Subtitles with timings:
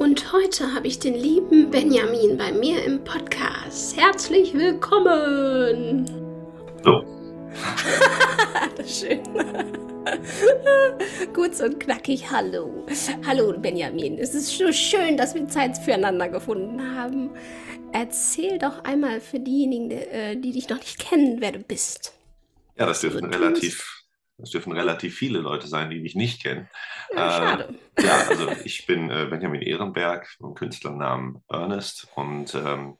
[0.00, 3.94] Und heute habe ich den lieben Benjamin bei mir im Podcast.
[3.98, 6.06] Herzlich willkommen!
[6.82, 7.04] So.
[8.78, 9.20] das ist schön.
[11.34, 12.86] Kurz und knackig, hallo.
[13.26, 17.28] Hallo Benjamin, es ist so schön, dass wir Zeit füreinander gefunden haben.
[17.92, 22.14] Erzähl doch einmal für diejenigen, die, äh, die dich noch nicht kennen, wer du bist.
[22.78, 23.99] Ja, das dürfen relativ
[24.40, 26.68] das dürfen relativ viele Leute sein, die mich nicht kennen.
[27.14, 27.60] Ja.
[27.60, 32.96] Äh, ja, also ich bin äh, Benjamin Ehrenberg, vom Künstlernamen Ernest und ähm,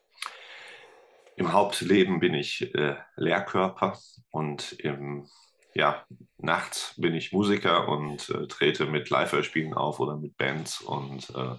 [1.37, 3.98] im Hauptleben bin ich äh, Lehrkörper
[4.31, 5.27] und im,
[5.75, 6.05] ja,
[6.37, 11.57] nachts bin ich Musiker und äh, trete mit Live-Hörspielen auf oder mit Bands und äh,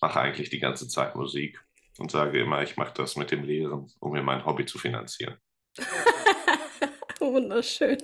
[0.00, 1.58] mache eigentlich die ganze Zeit Musik
[1.98, 5.36] und sage immer, ich mache das mit dem Lehren, um mir mein Hobby zu finanzieren.
[7.32, 7.98] Wunderschön.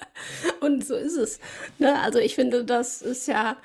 [0.60, 1.40] Und so ist es.
[1.78, 1.98] Ne?
[2.00, 3.56] Also ich finde, das ist ja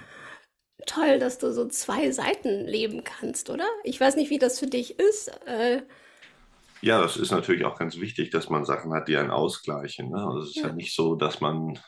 [0.85, 3.65] toll, dass du so zwei Seiten leben kannst, oder?
[3.83, 5.29] Ich weiß nicht, wie das für dich ist.
[5.45, 5.81] Äh,
[6.81, 10.09] ja, das ist natürlich auch ganz wichtig, dass man Sachen hat, die einen ausgleichen.
[10.09, 10.17] Ne?
[10.17, 10.67] Also es ist ja.
[10.67, 11.79] ja nicht so, dass man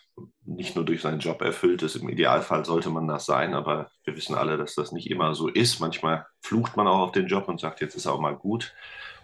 [0.46, 1.98] nicht nur durch seinen Job erfüllt ist.
[1.98, 5.50] Im Idealfall sollte man das sein, aber wir wissen alle, dass das nicht immer so
[5.50, 5.82] ist.
[5.82, 8.74] Manchmal flucht man auch auf den Job und sagt, jetzt ist er auch mal gut.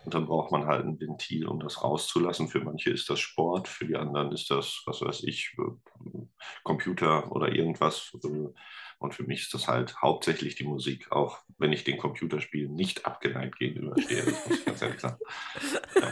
[0.04, 2.48] Und dann braucht man halt ein Ventil, um das rauszulassen.
[2.48, 6.22] Für manche ist das Sport, für die anderen ist das, was weiß ich, äh,
[6.64, 8.12] Computer oder irgendwas.
[8.98, 13.06] Und für mich ist das halt hauptsächlich die Musik, auch wenn ich den Computerspielen nicht
[13.06, 14.24] abgeneigt gegenüberstehe.
[14.24, 15.18] Das muss ich ganz ehrlich sagen.
[15.96, 16.12] Ja.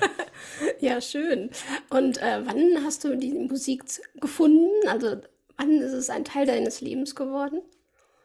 [0.96, 1.50] ja, schön.
[1.90, 3.84] Und äh, wann hast du die Musik
[4.22, 4.70] gefunden?
[4.88, 5.22] Also
[5.58, 7.62] wann ist es ein Teil deines Lebens geworden?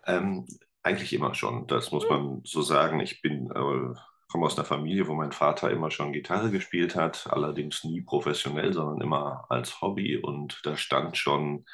[0.06, 0.47] Ähm,
[0.83, 2.11] eigentlich immer schon, das muss hm.
[2.11, 3.00] man so sagen.
[3.00, 3.94] Ich bin äh,
[4.29, 8.73] komme aus einer Familie, wo mein Vater immer schon Gitarre gespielt hat, allerdings nie professionell,
[8.73, 10.17] sondern immer als Hobby.
[10.17, 11.65] Und da stand schon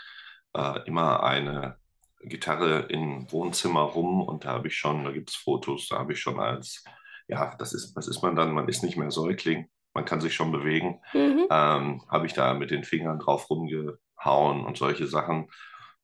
[0.54, 1.76] äh, immer eine
[2.22, 6.12] Gitarre im Wohnzimmer rum und da habe ich schon, da gibt es Fotos, da habe
[6.12, 6.84] ich schon als,
[7.28, 8.52] ja, das ist, was ist man dann?
[8.52, 11.00] Man ist nicht mehr Säugling, man kann sich schon bewegen.
[11.14, 11.46] Mhm.
[11.50, 15.48] Ähm, habe ich da mit den Fingern drauf rumgehauen und solche Sachen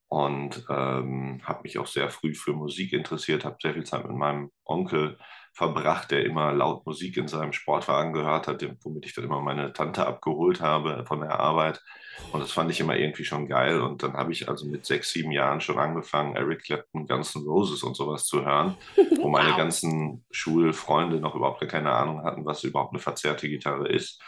[0.09, 4.17] und ähm, habe mich auch sehr früh für Musik interessiert, habe sehr viel Zeit mit
[4.17, 5.19] meinem Onkel
[5.57, 9.73] verbracht, der immer laut Musik in seinem Sportwagen gehört hat, womit ich dann immer meine
[9.73, 11.83] Tante abgeholt habe von der Arbeit.
[12.31, 13.81] Und das fand ich immer irgendwie schon geil.
[13.81, 17.45] Und dann habe ich also mit sechs, sieben Jahren schon angefangen, Eric Clapton, Guns N'
[17.45, 18.77] Roses und sowas zu hören,
[19.17, 19.57] wo meine wow.
[19.57, 24.21] ganzen Schulfreunde noch überhaupt keine Ahnung hatten, was überhaupt eine verzerrte Gitarre ist.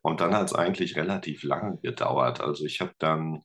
[0.00, 2.40] Und dann hat es eigentlich relativ lange gedauert.
[2.40, 3.42] Also ich habe dann,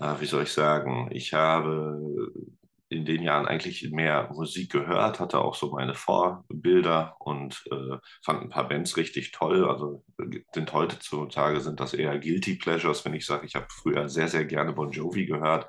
[0.00, 2.32] äh, wie soll ich sagen, ich habe
[2.90, 8.42] in den Jahren eigentlich mehr Musik gehört, hatte auch so meine Vorbilder und äh, fand
[8.42, 9.68] ein paar Bands richtig toll.
[9.68, 10.02] Also
[10.54, 14.46] sind heutzutage sind das eher Guilty Pleasures, wenn ich sage, ich habe früher sehr, sehr
[14.46, 15.66] gerne Bon Jovi gehört.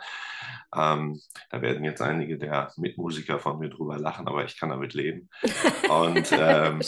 [0.74, 1.20] Ähm,
[1.50, 5.30] da werden jetzt einige der Mitmusiker von mir drüber lachen, aber ich kann damit leben.
[5.90, 6.80] Und ähm,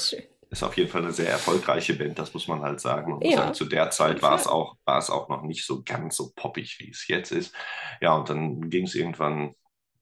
[0.52, 3.19] ist auf jeden Fall eine sehr erfolgreiche Band, das muss man halt sagen.
[3.22, 3.38] Ja.
[3.38, 6.31] sagen zu der Zeit war es, auch, war es auch noch nicht so ganz so
[6.36, 7.56] poppig, wie es jetzt ist.
[8.02, 9.56] Ja, und dann ging es irgendwann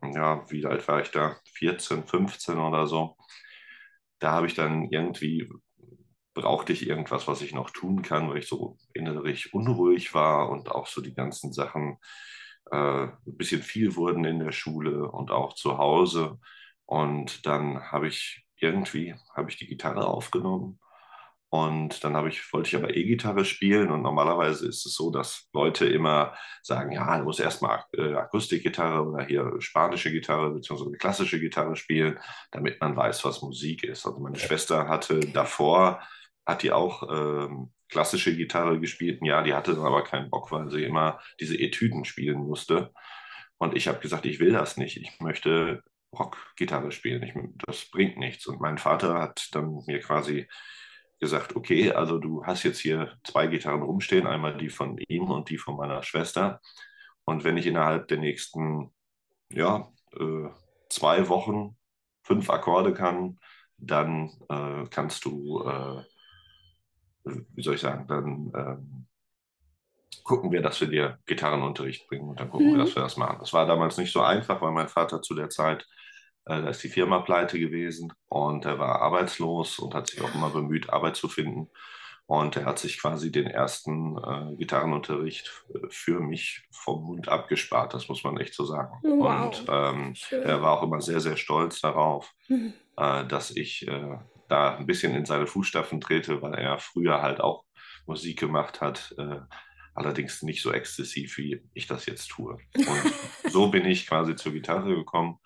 [0.03, 1.37] ja, wie alt war ich da?
[1.55, 3.17] 14, 15 oder so.
[4.19, 5.49] Da habe ich dann irgendwie,
[6.33, 10.71] brauchte ich irgendwas, was ich noch tun kann, weil ich so innerlich unruhig war und
[10.71, 11.97] auch so die ganzen Sachen
[12.71, 12.77] äh,
[13.07, 16.39] ein bisschen viel wurden in der Schule und auch zu Hause.
[16.85, 20.79] Und dann habe ich irgendwie, habe ich die Gitarre aufgenommen
[21.51, 25.87] und dann ich, wollte ich aber E-Gitarre spielen und normalerweise ist es so, dass Leute
[25.87, 30.95] immer sagen, ja, du musst erstmal äh, Akustikgitarre oder hier spanische Gitarre bzw.
[30.97, 32.19] klassische Gitarre spielen,
[32.51, 34.05] damit man weiß, was Musik ist.
[34.05, 36.01] Also meine Schwester hatte davor,
[36.45, 39.19] hat die auch ähm, klassische Gitarre gespielt.
[39.23, 42.93] Ja, die hatte dann aber keinen Bock, weil sie immer diese Etüden spielen musste.
[43.57, 44.97] Und ich habe gesagt, ich will das nicht.
[44.97, 45.83] Ich möchte
[46.17, 47.23] Rockgitarre spielen.
[47.23, 47.33] Ich,
[47.65, 48.45] das bringt nichts.
[48.45, 50.47] Und mein Vater hat dann mir quasi
[51.19, 55.49] gesagt, okay, also du hast jetzt hier zwei Gitarren rumstehen, einmal die von ihm und
[55.49, 56.61] die von meiner Schwester.
[57.25, 58.91] Und wenn ich innerhalb der nächsten
[59.49, 60.49] ja, äh,
[60.89, 61.77] zwei Wochen
[62.23, 63.39] fünf Akkorde kann,
[63.77, 66.03] dann äh, kannst du, äh,
[67.23, 69.07] wie soll ich sagen, dann ähm,
[70.23, 72.77] gucken wir, dass wir dir Gitarrenunterricht bringen und dann gucken mhm.
[72.77, 73.37] wir, dass wir das machen.
[73.39, 75.87] Das war damals nicht so einfach, weil mein Vater zu der Zeit
[76.45, 80.49] da ist die Firma pleite gewesen und er war arbeitslos und hat sich auch immer
[80.49, 81.69] bemüht, Arbeit zu finden.
[82.29, 87.95] Und er hat sich quasi den ersten äh, Gitarrenunterricht äh, für mich vom Mund abgespart,
[87.95, 88.99] das muss man echt so sagen.
[89.01, 89.45] Wow.
[89.45, 92.73] Und ähm, er war auch immer sehr, sehr stolz darauf, mhm.
[92.97, 97.41] äh, dass ich äh, da ein bisschen in seine Fußstapfen trete, weil er früher halt
[97.41, 97.63] auch
[98.05, 99.39] Musik gemacht hat, äh,
[99.95, 102.59] allerdings nicht so exzessiv, wie ich das jetzt tue.
[102.75, 103.13] Und
[103.51, 105.39] so bin ich quasi zur Gitarre gekommen.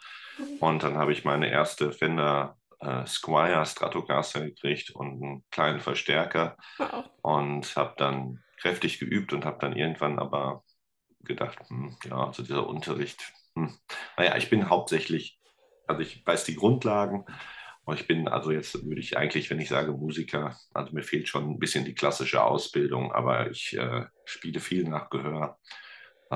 [0.59, 6.57] Und dann habe ich meine erste Fender äh, Squire Stratocaster gekriegt und einen kleinen Verstärker
[6.77, 7.09] wow.
[7.21, 10.63] und habe dann kräftig geübt und habe dann irgendwann aber
[11.21, 13.73] gedacht, hm, ja, also dieser Unterricht, hm.
[14.17, 15.39] naja, ich bin hauptsächlich,
[15.87, 17.25] also ich weiß die Grundlagen
[17.85, 21.27] und ich bin also jetzt würde ich eigentlich, wenn ich sage Musiker, also mir fehlt
[21.27, 25.59] schon ein bisschen die klassische Ausbildung, aber ich äh, spiele viel nach Gehör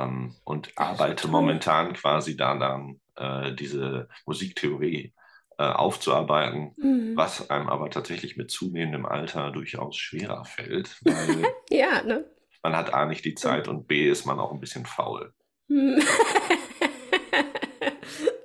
[0.04, 5.14] ähm, und arbeite momentan quasi daran, äh, diese Musiktheorie
[5.58, 7.14] äh, aufzuarbeiten, mhm.
[7.16, 11.00] was einem aber tatsächlich mit zunehmendem Alter durchaus schwerer fällt.
[11.04, 12.26] Weil ja, ne?
[12.64, 15.34] Man hat A nicht die Zeit und B ist man auch ein bisschen faul.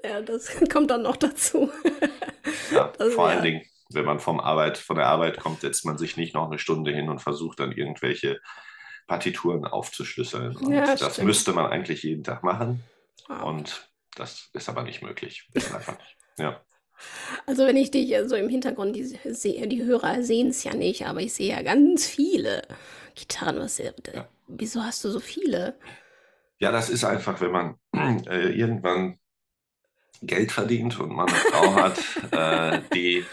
[0.04, 1.70] ja, das kommt dann noch dazu.
[2.72, 3.34] ja, das, vor ja.
[3.34, 6.46] allen Dingen, wenn man vom Arbeit, von der Arbeit kommt, setzt man sich nicht noch
[6.46, 8.40] eine Stunde hin und versucht dann irgendwelche
[9.12, 10.56] Partituren aufzuschlüsseln.
[10.56, 11.26] Und ja, das stimmt.
[11.26, 12.82] müsste man eigentlich jeden Tag machen.
[13.28, 13.42] Wow.
[13.42, 15.50] Und das ist aber nicht möglich.
[15.54, 16.16] Einfach nicht.
[16.38, 16.62] Ja.
[17.46, 21.04] Also wenn ich dich so im Hintergrund die, sehe, die Hörer sehen es ja nicht,
[21.04, 22.62] aber ich sehe ja ganz viele
[23.14, 23.58] Gitarren.
[23.58, 23.92] Was, ja.
[24.48, 25.74] Wieso hast du so viele?
[26.58, 27.76] Ja, das ist einfach, wenn man
[28.26, 29.18] äh, irgendwann
[30.22, 31.98] Geld verdient und man eine Frau hat,
[32.30, 33.26] äh, die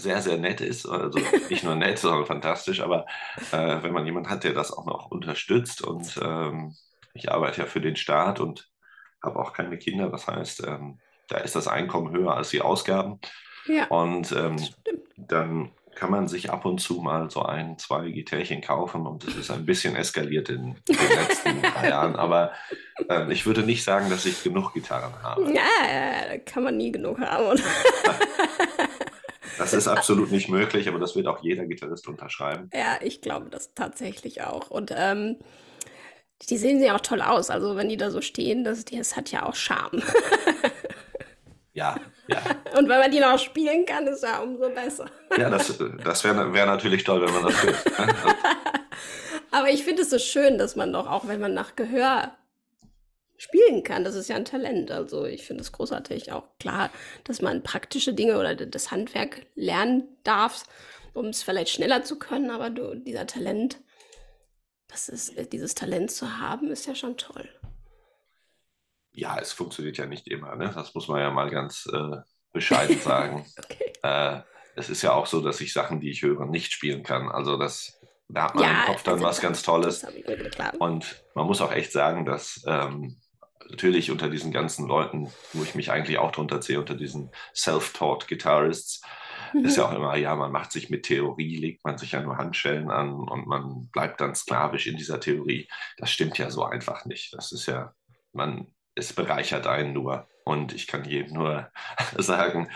[0.00, 0.86] sehr, sehr nett ist.
[0.86, 1.18] Also
[1.50, 2.80] nicht nur nett, sondern fantastisch.
[2.80, 3.06] Aber
[3.52, 6.74] äh, wenn man jemanden hat, der das auch noch unterstützt und ähm,
[7.14, 8.68] ich arbeite ja für den Staat und
[9.22, 10.98] habe auch keine Kinder, das heißt, ähm,
[11.28, 13.20] da ist das Einkommen höher als die Ausgaben.
[13.66, 14.56] Ja, und ähm,
[15.16, 19.36] dann kann man sich ab und zu mal so ein, zwei Gitarren kaufen und es
[19.36, 22.16] ist ein bisschen eskaliert in, in den letzten drei Jahren.
[22.16, 22.52] Aber
[23.08, 25.52] äh, ich würde nicht sagen, dass ich genug Gitarren habe.
[25.52, 27.60] Ja, kann man nie genug haben.
[29.60, 32.70] Das ist absolut nicht möglich, aber das wird auch jeder Gitarrist unterschreiben.
[32.72, 34.70] Ja, ich glaube das tatsächlich auch.
[34.70, 35.36] Und ähm,
[36.48, 37.50] die sehen ja auch toll aus.
[37.50, 40.02] Also wenn die da so stehen, das, das hat ja auch Charme.
[41.72, 41.96] Ja,
[42.26, 42.38] ja.
[42.76, 45.06] Und wenn man die noch spielen kann, ist ja umso besser.
[45.38, 45.72] Ja, das,
[46.04, 47.98] das wäre wär natürlich toll, wenn man das tut.
[47.98, 48.14] Ne?
[49.52, 52.32] Aber ich finde es so schön, dass man doch auch, wenn man nach Gehör
[53.40, 54.90] spielen kann, das ist ja ein Talent.
[54.90, 56.32] Also ich finde es großartig.
[56.32, 56.90] Auch klar,
[57.24, 60.64] dass man praktische Dinge oder das Handwerk lernen darf,
[61.14, 62.50] um es vielleicht schneller zu können.
[62.50, 63.78] Aber du, dieser Talent,
[64.88, 67.48] das ist, dieses Talent zu haben, ist ja schon toll
[69.12, 70.56] ja, es funktioniert ja nicht immer.
[70.56, 70.72] Ne?
[70.74, 72.16] Das muss man ja mal ganz äh,
[72.52, 73.46] bescheiden sagen.
[73.58, 73.92] okay.
[74.02, 74.40] äh,
[74.76, 77.28] es ist ja auch so, dass ich Sachen, die ich höre, nicht spielen kann.
[77.28, 80.06] Also das, da hat man ja, im Kopf dann was ganz Tolles.
[80.78, 83.19] Und man muss auch echt sagen, dass ähm,
[83.70, 88.28] natürlich unter diesen ganzen Leuten, wo ich mich eigentlich auch drunter zähle, unter diesen Self-Taught
[88.28, 89.02] Guitarists,
[89.52, 89.64] mhm.
[89.64, 92.36] ist ja auch immer, ja, man macht sich mit Theorie, legt man sich ja nur
[92.36, 95.68] Handschellen an und man bleibt dann sklavisch in dieser Theorie.
[95.96, 97.34] Das stimmt ja so einfach nicht.
[97.34, 97.94] Das ist ja,
[98.32, 100.28] man es bereichert einen nur.
[100.44, 101.70] Und ich kann jedem nur
[102.16, 102.70] sagen,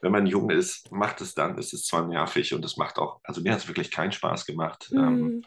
[0.00, 1.58] wenn man jung ist, macht es dann.
[1.58, 4.46] Es ist zwar nervig und es macht auch, also mir hat es wirklich keinen Spaß
[4.46, 4.88] gemacht.
[4.90, 4.98] Mhm.
[4.98, 5.44] Ähm,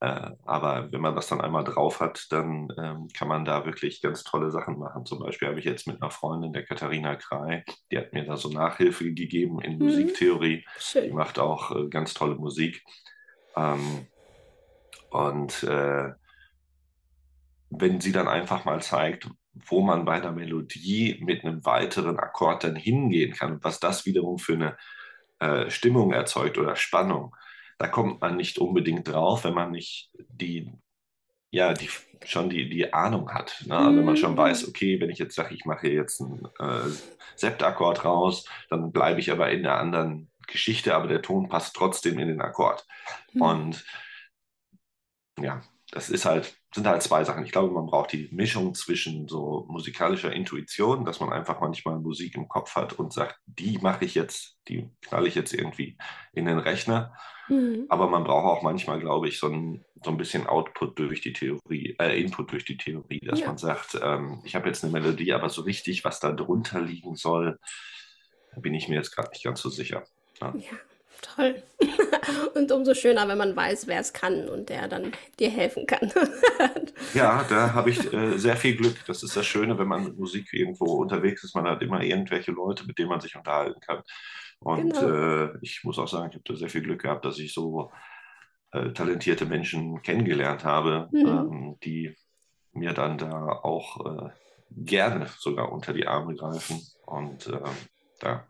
[0.00, 4.00] äh, aber wenn man das dann einmal drauf hat, dann ähm, kann man da wirklich
[4.00, 5.04] ganz tolle Sachen machen.
[5.04, 8.38] Zum Beispiel habe ich jetzt mit einer Freundin, der Katharina Krei, die hat mir da
[8.38, 9.84] so Nachhilfe gegeben in mhm.
[9.84, 10.64] Musiktheorie.
[10.78, 11.04] Schön.
[11.04, 12.82] Die macht auch äh, ganz tolle Musik.
[13.56, 14.06] Ähm,
[15.10, 16.12] und äh,
[17.68, 22.64] wenn sie dann einfach mal zeigt, wo man bei der Melodie mit einem weiteren Akkord
[22.64, 24.76] dann hingehen kann, was das wiederum für eine
[25.40, 27.36] äh, Stimmung erzeugt oder Spannung,
[27.80, 30.70] da kommt man nicht unbedingt drauf, wenn man nicht die,
[31.50, 31.88] ja, die,
[32.26, 33.64] schon die, die Ahnung hat.
[33.66, 33.74] Ne?
[33.74, 36.90] Also wenn man schon weiß, okay, wenn ich jetzt sage, ich mache jetzt einen äh,
[37.36, 42.18] Septakkord raus, dann bleibe ich aber in der anderen Geschichte, aber der Ton passt trotzdem
[42.18, 42.86] in den Akkord.
[43.32, 43.40] Mhm.
[43.40, 43.84] Und
[45.40, 47.44] ja, das ist halt sind halt zwei Sachen.
[47.44, 52.36] Ich glaube, man braucht die Mischung zwischen so musikalischer Intuition, dass man einfach manchmal Musik
[52.36, 55.98] im Kopf hat und sagt, die mache ich jetzt, die knalle ich jetzt irgendwie
[56.32, 57.12] in den Rechner.
[57.48, 57.86] Mhm.
[57.88, 61.32] Aber man braucht auch manchmal, glaube ich, so ein, so ein bisschen Output durch die
[61.32, 63.48] Theorie, äh, Input durch die Theorie, dass ja.
[63.48, 67.16] man sagt, ähm, ich habe jetzt eine Melodie, aber so richtig, was da drunter liegen
[67.16, 67.58] soll,
[68.56, 70.04] bin ich mir jetzt gerade nicht ganz so sicher.
[70.40, 70.78] Ja, ja
[71.20, 71.62] toll.
[72.54, 76.12] und umso schöner, wenn man weiß, wer es kann und der dann dir helfen kann.
[77.14, 78.96] ja, da habe ich äh, sehr viel Glück.
[79.06, 81.54] Das ist das Schöne, wenn man mit Musik irgendwo unterwegs ist.
[81.54, 84.02] Man hat immer irgendwelche Leute, mit denen man sich unterhalten kann.
[84.60, 85.46] Und genau.
[85.46, 87.90] äh, ich muss auch sagen, ich habe da sehr viel Glück gehabt, dass ich so
[88.72, 91.26] äh, talentierte Menschen kennengelernt habe, mhm.
[91.26, 92.14] ähm, die
[92.72, 94.30] mir dann da auch äh,
[94.70, 96.80] gerne sogar unter die Arme greifen.
[97.06, 97.60] Und äh,
[98.20, 98.46] da,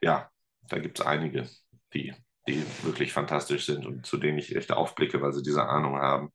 [0.00, 0.30] ja,
[0.68, 1.48] da gibt es einige,
[1.92, 2.14] die,
[2.46, 6.32] die wirklich fantastisch sind und zu denen ich echt aufblicke, weil sie diese Ahnung haben.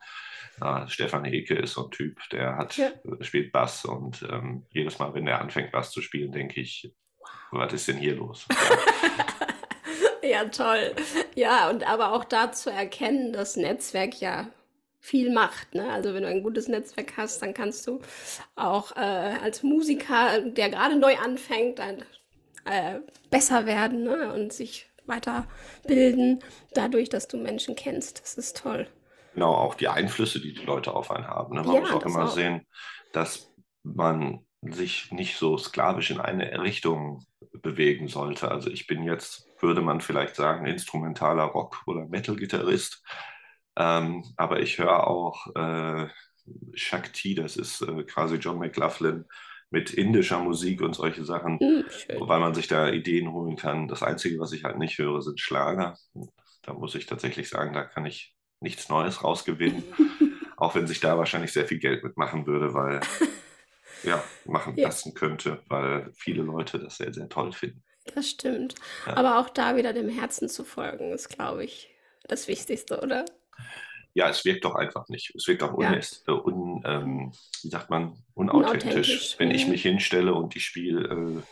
[0.61, 2.87] Uh, Stefan Heke ist so ein Typ, der hat, ja.
[2.87, 6.93] Äh, spielt Bass und ähm, jedes Mal, wenn er anfängt, Bass zu spielen, denke ich,
[7.51, 8.45] was ist denn hier los?
[10.21, 10.93] ja, toll.
[11.35, 14.49] Ja, und aber auch da zu erkennen, dass Netzwerk ja
[14.99, 15.73] viel macht.
[15.73, 15.89] Ne?
[15.89, 18.01] Also wenn du ein gutes Netzwerk hast, dann kannst du
[18.55, 22.03] auch äh, als Musiker, der gerade neu anfängt, dann
[22.65, 22.99] äh,
[23.29, 24.33] besser werden ne?
[24.33, 26.39] und sich weiterbilden,
[26.73, 28.21] dadurch, dass du Menschen kennst.
[28.21, 28.87] Das ist toll.
[29.33, 31.55] Genau, auch die Einflüsse, die die Leute auf einen haben.
[31.55, 31.63] Ne?
[31.63, 32.31] Man ja, muss auch immer auch.
[32.31, 32.65] sehen,
[33.11, 33.51] dass
[33.83, 38.51] man sich nicht so sklavisch in eine Richtung bewegen sollte.
[38.51, 43.03] Also ich bin jetzt, würde man vielleicht sagen, instrumentaler Rock- oder Metal-Gitarrist.
[43.77, 46.07] Ähm, aber ich höre auch äh,
[46.73, 49.25] Shakti, das ist äh, quasi John McLaughlin
[49.71, 51.85] mit indischer Musik und solche Sachen, mhm,
[52.19, 53.87] weil man sich da Ideen holen kann.
[53.87, 55.97] Das Einzige, was ich halt nicht höre, sind Schlager.
[56.63, 59.83] Da muss ich tatsächlich sagen, da kann ich nichts Neues rausgewinnen,
[60.57, 62.99] auch wenn sich da wahrscheinlich sehr viel Geld mitmachen würde, weil
[64.03, 64.87] ja, machen ja.
[64.87, 67.83] lassen könnte, weil viele Leute das sehr, sehr toll finden.
[68.15, 68.75] Das stimmt.
[69.05, 69.17] Ja.
[69.17, 71.89] Aber auch da wieder dem Herzen zu folgen, ist, glaube ich,
[72.27, 73.25] das Wichtigste, oder?
[74.13, 75.33] Ja, es wirkt doch einfach nicht.
[75.35, 76.33] Es wirkt auch unest, ja.
[76.33, 78.83] äh, un, ähm, wie sagt man, unauthentisch.
[78.83, 79.35] unauthentisch.
[79.37, 81.43] Wenn ich mich hinstelle und ich spiele äh,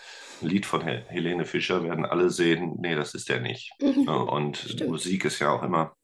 [0.42, 3.72] ein Lied von Hel Helene Fischer, werden alle sehen, nee, das ist der nicht.
[3.80, 4.08] Mhm.
[4.08, 4.90] Und Stimmt.
[4.90, 5.96] Musik ist ja auch immer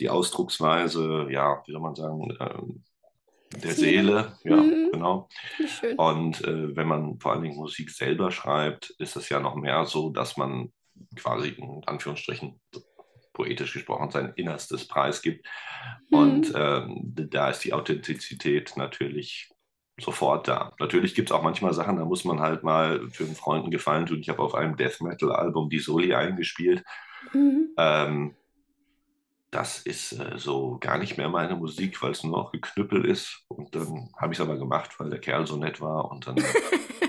[0.00, 2.82] die Ausdrucksweise, ja, wie soll man sagen, ähm,
[3.62, 4.90] der Seele, ja, mhm.
[4.92, 5.28] genau.
[5.96, 9.84] Und äh, wenn man vor allen Dingen Musik selber schreibt, ist es ja noch mehr
[9.84, 10.72] so, dass man
[11.16, 12.60] quasi in Anführungsstrichen
[13.32, 15.46] poetisch gesprochen sein Innerstes preisgibt.
[16.10, 16.18] Mhm.
[16.18, 19.50] Und ähm, da ist die Authentizität natürlich
[20.00, 20.72] sofort da.
[20.78, 23.70] Natürlich gibt es auch manchmal Sachen, da muss man halt mal für einen Freund einen
[23.70, 24.20] Gefallen tun.
[24.20, 26.82] Ich habe auf einem Death Metal Album die Soli eingespielt.
[27.32, 27.70] Mhm.
[27.76, 28.34] Ähm,
[29.52, 33.42] das ist äh, so gar nicht mehr meine Musik, weil es nur noch geknüppelt ist.
[33.48, 36.10] Und dann habe ich es aber gemacht, weil der Kerl so nett war.
[36.10, 36.36] Und dann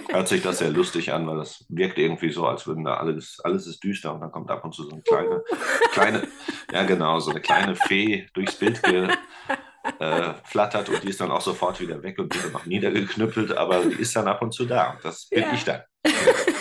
[0.10, 3.40] hört sich das sehr lustig an, weil das wirkt irgendwie so, als würden da alles,
[3.44, 5.42] alles ist düster und dann kommt ab und zu so eine kleine,
[5.92, 6.28] kleine,
[6.72, 11.42] ja genau, so eine kleine Fee durchs Bild geflattert äh, und die ist dann auch
[11.42, 14.66] sofort wieder weg und wird dann noch niedergeknüppelt, aber die ist dann ab und zu
[14.66, 14.92] da.
[14.92, 15.54] Und das bin ja.
[15.54, 15.82] ich dann.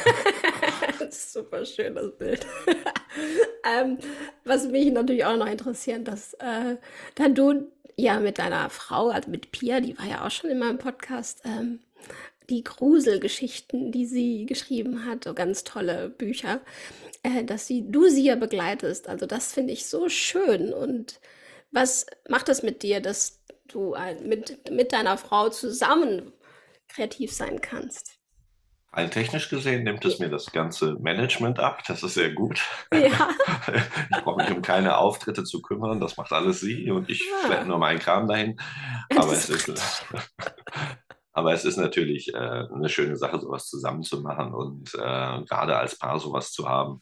[1.32, 2.46] Super schön, das Bild.
[3.64, 3.96] ähm,
[4.44, 6.76] was mich natürlich auch noch interessiert, dass äh,
[7.14, 10.58] dann du ja mit deiner Frau, also mit Pia, die war ja auch schon in
[10.58, 11.80] meinem Podcast, ähm,
[12.50, 16.60] die Gruselgeschichten, die sie geschrieben hat, so ganz tolle Bücher,
[17.22, 19.08] äh, dass sie, du sie ja begleitest.
[19.08, 20.70] Also das finde ich so schön.
[20.74, 21.18] Und
[21.70, 26.34] was macht das mit dir, dass du äh, mit, mit deiner Frau zusammen
[26.88, 28.21] kreativ sein kannst?
[28.94, 31.82] Rein technisch gesehen nimmt es mir das ganze Management ab.
[31.86, 32.62] Das ist sehr gut.
[32.92, 33.30] Ja.
[34.14, 36.00] Ich brauche mich um keine Auftritte zu kümmern.
[36.00, 37.46] Das macht alles sie und ich ja.
[37.46, 38.58] schleppe nur meinen Kram dahin.
[39.16, 40.04] Aber es ist,
[41.32, 44.52] aber es ist natürlich äh, eine schöne Sache, sowas zusammen zu machen.
[44.52, 47.00] Und äh, gerade als Paar sowas zu haben,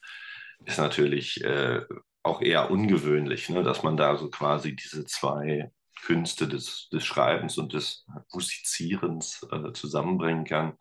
[0.64, 1.80] ist natürlich äh,
[2.22, 3.62] auch eher ungewöhnlich, ne?
[3.62, 9.72] dass man da so quasi diese zwei Künste des, des Schreibens und des Musizierens äh,
[9.72, 10.74] zusammenbringen kann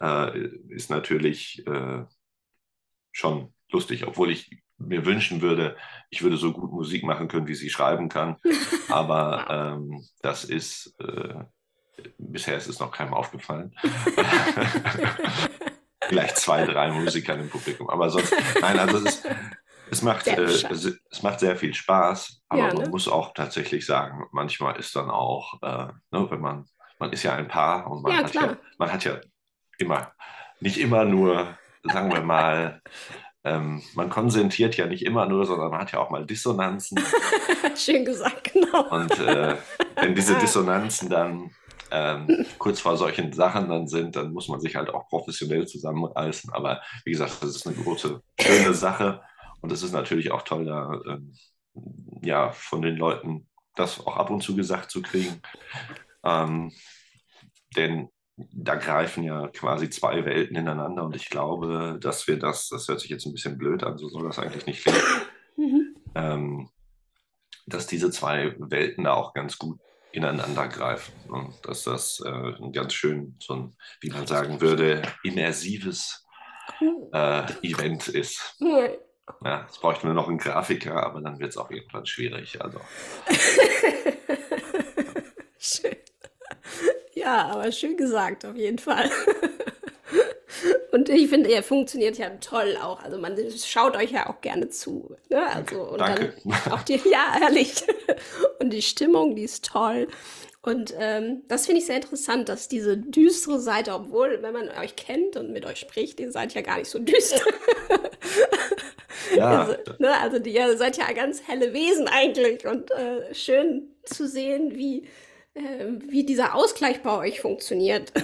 [0.00, 2.04] äh, ist natürlich äh,
[3.12, 5.76] schon lustig, obwohl ich mir wünschen würde,
[6.10, 8.36] ich würde so gut Musik machen können, wie sie schreiben kann.
[8.88, 11.44] Aber ähm, das ist, äh,
[12.18, 13.74] bisher ist es noch keinem aufgefallen.
[16.08, 17.90] Vielleicht zwei, drei Musikern im Publikum.
[17.90, 19.28] Aber sonst, nein, also es, ist,
[19.90, 20.64] es, macht, äh, es,
[21.10, 22.42] es, macht sehr viel Spaß.
[22.48, 22.82] Aber ja, ne?
[22.82, 26.66] man muss auch tatsächlich sagen, manchmal ist dann auch, äh, ne, wenn man,
[26.98, 29.20] man ist ja ein Paar und man, ja, hat, ja, man hat ja
[29.78, 30.12] immer.
[30.60, 32.82] Nicht immer nur, sagen wir mal,
[33.44, 36.98] ähm, man konsentiert ja nicht immer nur, sondern man hat ja auch mal Dissonanzen.
[37.76, 38.88] Schön gesagt, genau.
[38.90, 39.56] Und äh,
[39.96, 41.50] wenn diese Dissonanzen dann
[41.90, 46.52] ähm, kurz vor solchen Sachen dann sind, dann muss man sich halt auch professionell zusammenreißen.
[46.52, 49.22] Aber wie gesagt, das ist eine große, schöne Sache.
[49.60, 51.34] Und es ist natürlich auch toll, da ähm,
[52.22, 55.40] ja, von den Leuten das auch ab und zu gesagt zu kriegen.
[56.24, 56.72] Ähm,
[57.76, 58.08] denn
[58.52, 63.00] da greifen ja quasi zwei Welten ineinander und ich glaube, dass wir das, das hört
[63.00, 65.00] sich jetzt ein bisschen blöd an, so soll das eigentlich nicht klingen,
[65.56, 65.96] mhm.
[66.14, 66.70] ähm,
[67.66, 69.78] dass diese zwei Welten da auch ganz gut
[70.12, 71.12] ineinander greifen.
[71.28, 76.26] Und dass das äh, ein ganz schön, so ein, wie man sagen würde, immersives
[77.12, 78.56] äh, Event ist.
[79.44, 82.62] Ja, jetzt bräuchten wir noch einen Grafiker, aber dann wird es auch irgendwann schwierig.
[82.62, 82.80] Also.
[85.58, 85.96] schön.
[87.28, 89.10] Ja, aber schön gesagt, auf jeden Fall.
[90.92, 93.02] Und ich finde, er funktioniert ja toll auch.
[93.02, 95.14] Also man schaut euch ja auch gerne zu.
[95.28, 95.46] Ne?
[95.46, 96.32] Also, und Danke.
[96.42, 97.84] Dann auch die, ja, ehrlich.
[98.60, 100.08] Und die Stimmung, die ist toll.
[100.62, 104.96] Und ähm, das finde ich sehr interessant, dass diese düstere Seite, obwohl, wenn man euch
[104.96, 107.42] kennt und mit euch spricht, ihr seid ja gar nicht so düster.
[109.36, 109.64] Ja.
[109.64, 114.26] Also, ne, also die, ihr seid ja ganz helle Wesen eigentlich und äh, schön zu
[114.26, 115.06] sehen, wie,
[116.08, 118.12] wie dieser Ausgleich bei euch funktioniert.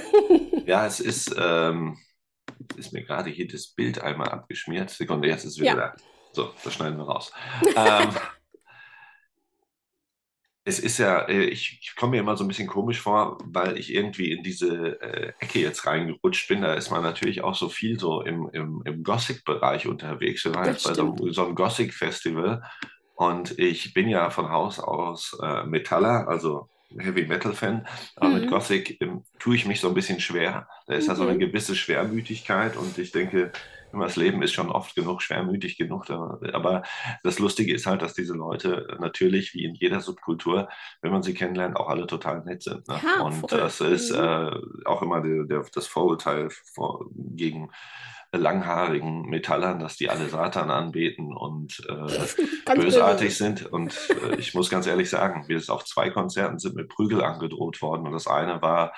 [0.67, 1.99] Ja, es ist, ähm,
[2.79, 4.89] ist mir gerade hier das Bild einmal abgeschmiert.
[4.89, 5.89] Sekunde, jetzt ist es wieder Ja.
[5.89, 5.95] da.
[6.33, 7.31] So, das schneiden wir raus.
[7.77, 8.09] ähm,
[10.65, 13.77] es ist ja, äh, ich, ich komme mir immer so ein bisschen komisch vor, weil
[13.77, 16.63] ich irgendwie in diese äh, Ecke jetzt reingerutscht bin.
[16.63, 20.47] Da ist man natürlich auch so viel so im, im, im Gothic-Bereich unterwegs.
[20.47, 22.63] Wir waren jetzt bei so einem, so einem Gothic-Festival
[23.17, 27.87] und ich bin ja von Haus aus äh, Metaller, also Heavy Metal-Fan,
[28.17, 28.49] aber mit Mhm.
[28.51, 30.69] Gothic ähm, tue ich mich so ein bisschen schwer.
[30.87, 31.39] Da ist ja so eine Mhm.
[31.41, 33.53] gewisse Schwermütigkeit und ich denke,
[33.93, 36.11] das Leben ist schon oft genug schwermütig genug.
[36.11, 36.83] Aber
[37.23, 40.69] das Lustige ist halt, dass diese Leute natürlich, wie in jeder Subkultur,
[41.01, 42.89] wenn man sie kennenlernt, auch alle total nett sind.
[42.89, 43.01] Ne?
[43.05, 43.51] Ja, und voll.
[43.57, 44.19] das ist Mhm.
[44.19, 44.51] äh,
[44.85, 47.71] auch immer der, der, das Vorurteil vor, gegen
[48.37, 53.67] langhaarigen Metallern, dass die alle Satan anbeten und äh, bösartig sind.
[53.67, 57.23] Und äh, ich muss ganz ehrlich sagen, wir sind auf zwei Konzerten sind mit Prügel
[57.23, 58.07] angedroht worden.
[58.07, 58.93] Und das eine war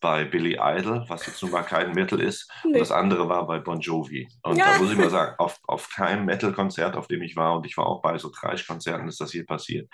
[0.00, 2.50] bei Billy Idol, was jetzt nun mal kein Metal ist.
[2.64, 2.78] Und Nee.
[2.80, 4.28] das andere war bei Bon Jovi.
[4.42, 4.72] Und Ja.
[4.72, 7.76] da muss ich mal sagen, auf, auf keinem Metal-Konzert, auf dem ich war, und ich
[7.76, 9.88] war auch bei so Kreischkonzerten, ist das hier passiert.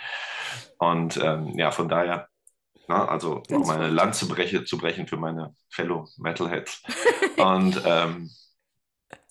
[0.79, 2.29] Und ähm, ja, von daher,
[2.89, 3.93] na, also noch Ganz meine gut.
[3.97, 6.83] Lanze breche, zu brechen für meine Fellow Metalheads.
[7.37, 8.31] und ähm,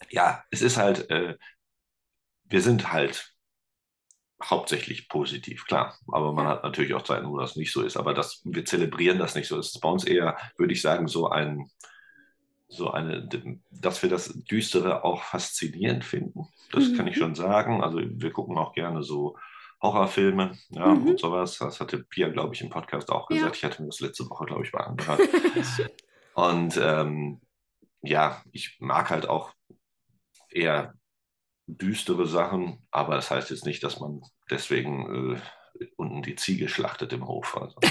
[0.10, 1.38] ja, es ist halt, äh,
[2.46, 3.34] wir sind halt
[4.44, 5.98] hauptsächlich positiv, klar.
[6.12, 6.52] Aber man Ja.
[6.52, 7.98] hat natürlich auch Zeiten, wo das nicht so ist.
[7.98, 9.58] Aber das, wir zelebrieren das nicht so.
[9.58, 11.70] Es ist bei uns eher, würde ich sagen, so ein,
[12.68, 13.28] so eine,
[13.72, 16.48] dass wir das Düstere auch faszinierend finden.
[16.72, 17.20] Das kann ich Mhm.
[17.20, 17.82] schon sagen.
[17.84, 19.38] Also wir gucken auch gerne so
[19.82, 21.08] Horrorfilme ja, Mhm.
[21.08, 21.58] und sowas.
[21.58, 23.38] Das hatte Pia, glaube ich, im Podcast auch Ja.
[23.38, 23.56] gesagt.
[23.56, 25.22] Ich hatte mir das letzte Woche, glaube ich, mal angehört.
[26.34, 27.42] Und ähm,
[28.02, 29.54] ja, ich mag halt auch
[30.58, 30.94] eher
[31.68, 35.36] düstere Sachen, aber das heißt jetzt nicht, dass man deswegen
[35.80, 37.58] äh, unten die Ziege schlachtet im Hof.
[37.58, 37.76] Also,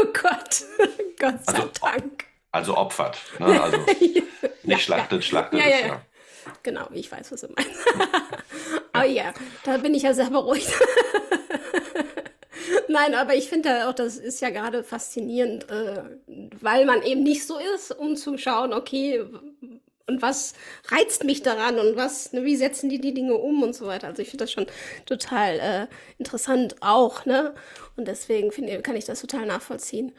[0.00, 0.64] Oh Gott,
[1.18, 2.24] Gott sei Also, Dank.
[2.52, 3.18] also opfert.
[3.38, 3.46] Ne?
[3.62, 4.24] Also nicht
[4.64, 6.02] Ja, schlachtet, schlachtet Ja, ist ja.
[6.62, 7.86] Genau, ich weiß, was du meinst.
[8.92, 9.32] aber ja,
[9.64, 10.72] da bin ich ja sehr beruhigt.
[12.88, 16.02] Nein, aber ich finde auch, das ist ja gerade faszinierend, äh,
[16.60, 19.24] weil man eben nicht so ist, um zu schauen, okay,
[20.10, 20.54] und was
[20.88, 24.08] reizt mich daran und was, ne, wie setzen die die Dinge um und so weiter.
[24.08, 24.66] Also ich finde das schon
[25.06, 25.86] total äh,
[26.18, 27.54] interessant auch, ne?
[27.96, 30.12] Und deswegen finde, kann ich das total nachvollziehen.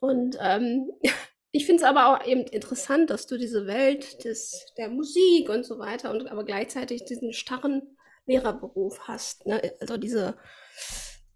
[0.00, 0.90] Und ähm,
[1.52, 5.64] ich finde es aber auch eben interessant, dass du diese Welt des, der Musik und
[5.64, 9.46] so weiter und aber gleichzeitig diesen starren Lehrerberuf hast.
[9.46, 9.60] Ne?
[9.80, 10.36] Also diese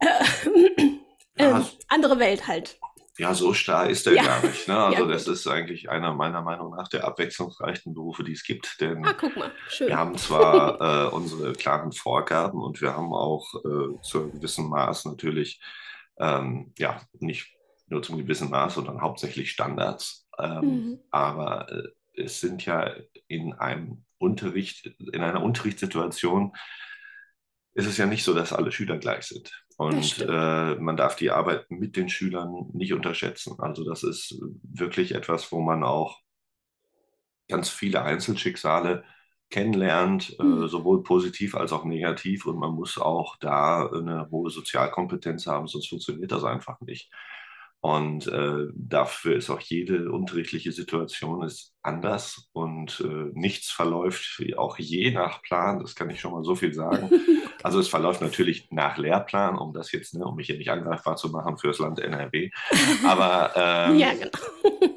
[0.01, 0.87] äh,
[1.39, 2.79] ähm, andere Welt halt.
[3.17, 4.25] Ja, so starr ist er Ja.
[4.25, 4.67] gar nicht.
[4.67, 4.75] Ne?
[4.85, 8.81] Also Ja, das ist eigentlich einer meiner Meinung nach der abwechslungsreichsten Berufe, die es gibt.
[8.81, 9.15] Denn Ah,
[9.79, 14.69] wir haben zwar äh, unsere klaren Vorgaben und wir haben auch äh, zu einem gewissen
[14.69, 15.61] Maß natürlich,
[16.19, 17.55] ähm, ja, nicht
[17.87, 20.27] nur zum gewissen Maß, sondern hauptsächlich Standards.
[20.39, 20.99] Ähm, Mhm.
[21.11, 21.89] Aber äh,
[22.23, 22.93] es sind ja
[23.29, 26.53] in einem Unterricht, in einer Unterrichtssituation
[27.75, 29.64] ist es ja nicht so, dass alle Schüler gleich sind.
[29.77, 33.57] Und äh, man darf die Arbeit mit den Schülern nicht unterschätzen.
[33.59, 36.21] Also das ist wirklich etwas, wo man auch
[37.49, 39.05] ganz viele Einzelschicksale
[39.51, 40.65] kennenlernt, Mhm.
[40.65, 42.47] äh, sowohl positiv als auch negativ.
[42.47, 47.11] Und man muss auch da eine hohe Sozialkompetenz haben, sonst funktioniert das einfach nicht.
[47.81, 54.79] Und äh, dafür ist auch jede unterrichtliche Situation ist anders und äh, nichts verläuft auch
[54.79, 55.81] je nach Plan.
[55.81, 57.11] Das kann ich schon mal so viel sagen.
[57.65, 61.17] Also es verläuft natürlich nach Lehrplan, um das jetzt, ne, um mich hier nicht angreifbar
[61.17, 62.51] zu machen fürs Land NRW.
[63.07, 64.31] Aber ähm, ja, genau.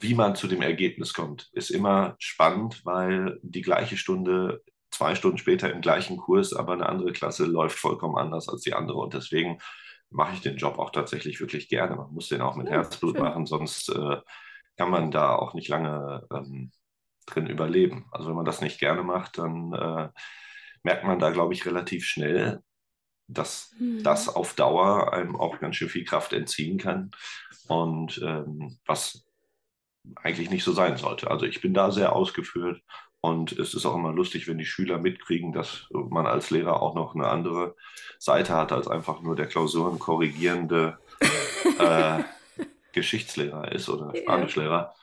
[0.00, 5.38] wie man zu dem Ergebnis kommt, ist immer spannend, weil die gleiche Stunde zwei Stunden
[5.38, 8.98] später im gleichen Kurs, aber eine andere Klasse läuft vollkommen anders als die andere.
[8.98, 9.58] Und deswegen
[10.10, 11.96] mache ich den Job auch tatsächlich wirklich gerne.
[11.96, 13.24] Man muss den auch mit Ja, Herzblut schön.
[13.24, 14.18] machen, sonst äh,
[14.76, 16.70] kann man da auch nicht lange ähm,
[17.26, 18.06] drin überleben.
[18.12, 20.08] Also wenn man das nicht gerne macht, dann äh,
[20.84, 22.62] merkt man da, glaube ich, relativ schnell,
[23.26, 24.02] dass mhm.
[24.02, 27.10] das auf Dauer einem auch ganz schön viel Kraft entziehen kann
[27.68, 29.26] und ähm, was
[30.16, 31.30] eigentlich nicht so sein sollte.
[31.30, 32.82] Also ich bin da sehr ausgeführt
[33.20, 36.94] und es ist auch immer lustig, wenn die Schüler mitkriegen, dass man als Lehrer auch
[36.94, 37.74] noch eine andere
[38.18, 40.98] Seite hat als einfach nur der Klausuren korrigierende
[41.78, 42.22] äh,
[42.92, 44.94] Geschichtslehrer ist oder Spanischlehrer.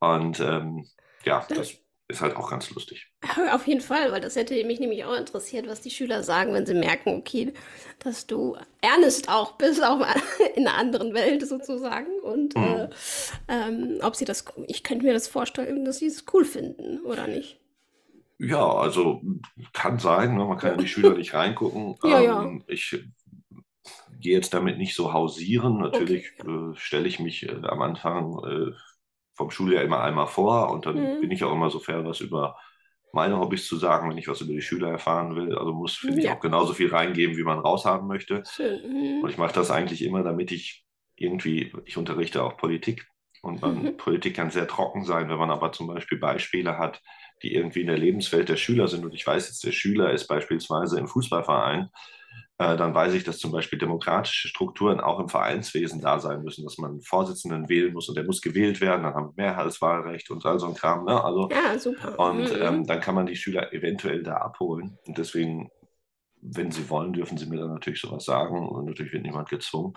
[0.00, 0.86] Und ähm,
[1.24, 1.81] ja, das
[2.12, 3.08] ist halt auch ganz lustig.
[3.52, 6.66] Auf jeden Fall, weil das hätte mich nämlich auch interessiert, was die Schüler sagen, wenn
[6.66, 7.52] sie merken, okay,
[7.98, 10.00] dass du ernst auch bist, auch
[10.56, 12.20] in einer anderen Welt sozusagen.
[12.22, 12.62] Und mhm.
[12.62, 12.88] äh,
[13.48, 17.26] ähm, ob sie das, ich könnte mir das vorstellen, dass sie es cool finden oder
[17.26, 17.58] nicht.
[18.38, 19.22] Ja, also
[19.72, 20.44] kann sein, ne?
[20.44, 21.96] man kann ja die Schüler nicht reingucken.
[22.02, 22.42] Ja, ja.
[22.42, 22.96] Ähm, ich
[24.20, 25.78] gehe jetzt damit nicht so hausieren.
[25.78, 26.50] Natürlich okay.
[26.50, 28.72] äh, stelle ich mich äh, am Anfang äh,
[29.34, 31.20] vom Schuljahr immer einmal vor und dann mhm.
[31.20, 32.56] bin ich auch immer so fair, was über
[33.12, 35.56] meine Hobbys zu sagen, wenn ich was über die Schüler erfahren will.
[35.56, 36.30] Also muss, finde ja.
[36.30, 38.42] ich, auch genauso viel reingeben, wie man raushaben möchte.
[38.58, 39.22] Mhm.
[39.22, 40.84] Und ich mache das eigentlich immer, damit ich
[41.16, 43.06] irgendwie, ich unterrichte auch Politik
[43.42, 43.96] und man, mhm.
[43.96, 47.02] Politik kann sehr trocken sein, wenn man aber zum Beispiel Beispiele hat,
[47.42, 50.26] die irgendwie in der Lebenswelt der Schüler sind und ich weiß jetzt, der Schüler ist
[50.26, 51.90] beispielsweise im Fußballverein
[52.76, 56.78] dann weiß ich, dass zum Beispiel demokratische Strukturen auch im Vereinswesen da sein müssen, dass
[56.78, 60.44] man einen Vorsitzenden wählen muss und der muss gewählt werden, dann haben wir Mehrheitswahlrecht und
[60.44, 61.04] all so ein Kram.
[61.04, 61.22] Ne?
[61.22, 62.18] Also, ja, super.
[62.18, 62.62] Und mhm.
[62.62, 64.98] ähm, dann kann man die Schüler eventuell da abholen.
[65.06, 65.70] Und deswegen,
[66.40, 69.94] wenn sie wollen, dürfen sie mir dann natürlich sowas sagen und natürlich wird niemand gezwungen.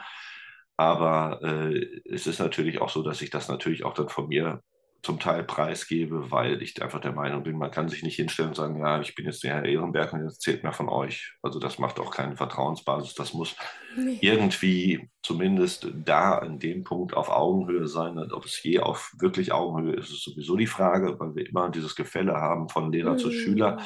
[0.78, 4.62] Aber äh, es ist natürlich auch so, dass ich das natürlich auch dann von mir
[5.06, 8.56] zum Teil preisgebe, weil ich einfach der Meinung bin, man kann sich nicht hinstellen und
[8.56, 11.36] sagen, ja, ich bin jetzt der Herr Ehrenberg und jetzt zählt mehr von euch.
[11.44, 13.14] Also das macht auch keine Vertrauensbasis.
[13.14, 13.56] Das muss
[13.96, 14.18] nee.
[14.20, 18.18] irgendwie zumindest da an dem Punkt auf Augenhöhe sein.
[18.18, 21.70] Und ob es je auf wirklich Augenhöhe ist, ist sowieso die Frage, weil wir immer
[21.70, 23.20] dieses Gefälle haben von Lehrer mhm.
[23.20, 23.78] zu Schüler.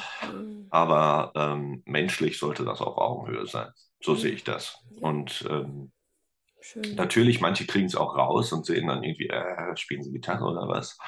[0.70, 3.68] Aber ähm, menschlich sollte das auf Augenhöhe sein.
[4.02, 4.16] So mhm.
[4.16, 4.78] sehe ich das.
[5.00, 5.92] Und ähm,
[6.60, 6.94] Schön.
[6.94, 10.68] Natürlich, manche kriegen es auch raus und sehen dann irgendwie, äh, spielen sie Gitarre oder
[10.68, 10.98] was.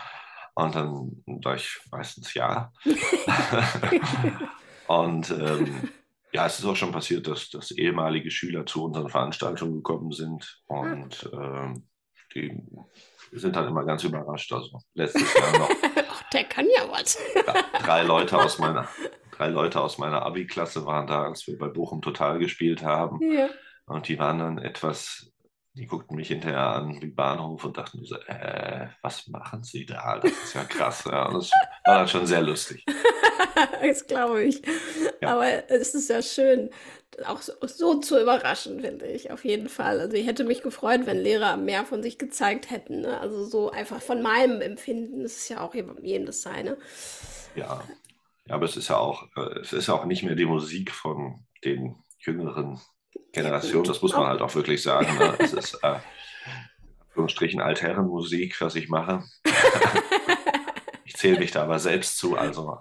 [0.54, 2.72] Und dann sage ich meistens ja.
[4.86, 5.88] und ähm,
[6.32, 10.62] ja, es ist auch schon passiert, dass, dass ehemalige Schüler zu unseren Veranstaltungen gekommen sind
[10.66, 11.88] und ähm,
[12.34, 12.64] die
[13.32, 14.52] sind dann immer ganz überrascht.
[14.52, 15.70] Also letztes Jahr noch.
[16.32, 17.18] Der kann ja was.
[17.84, 18.88] drei Leute aus meiner,
[19.32, 23.20] drei Leute aus meiner Abi-Klasse waren da, als wir bei Bochum Total gespielt haben.
[23.32, 23.48] Ja.
[23.86, 25.31] Und die waren dann etwas
[25.74, 30.18] die guckten mich hinterher an wie Bahnhof und dachten so, äh, was machen sie da?
[30.18, 31.04] Das ist ja krass.
[31.06, 31.30] Ja.
[31.30, 31.50] Das
[31.86, 32.84] war dann schon sehr lustig.
[33.82, 34.60] das glaube ich.
[35.20, 35.34] Ja.
[35.34, 36.70] Aber es ist ja schön,
[37.26, 40.00] auch so, so, zu überraschen, finde ich, auf jeden Fall.
[40.00, 43.00] Also ich hätte mich gefreut, wenn Lehrer mehr von sich gezeigt hätten.
[43.00, 43.18] Ne?
[43.20, 45.22] Also so einfach von meinem Empfinden.
[45.22, 46.76] Das ist ja auch jedem das seine.
[47.54, 47.82] Ja.
[48.46, 50.90] ja, aber es ist ja auch, äh, es ist ja auch nicht mehr die Musik
[50.90, 52.80] von den jüngeren
[53.32, 55.18] Generation, das muss man halt auch wirklich sagen.
[55.18, 55.34] Ne?
[55.38, 55.96] Es ist äh,
[57.08, 59.24] Anführungsstrichen Altherrenmusik, was ich mache.
[61.04, 62.78] ich zähle mich da aber selbst zu, also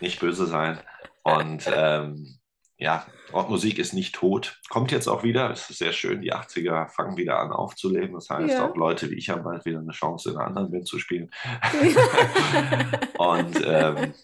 [0.00, 0.80] nicht böse sein.
[1.22, 2.38] Und ähm,
[2.76, 4.58] ja, Rockmusik ist nicht tot.
[4.70, 5.50] Kommt jetzt auch wieder.
[5.50, 6.22] Es ist sehr schön.
[6.22, 8.14] Die 80er fangen wieder an aufzuleben.
[8.14, 8.68] Das heißt, ja.
[8.68, 11.30] auch Leute wie ich haben bald wieder eine Chance, in einer anderen Band zu spielen.
[13.18, 14.14] Und ähm,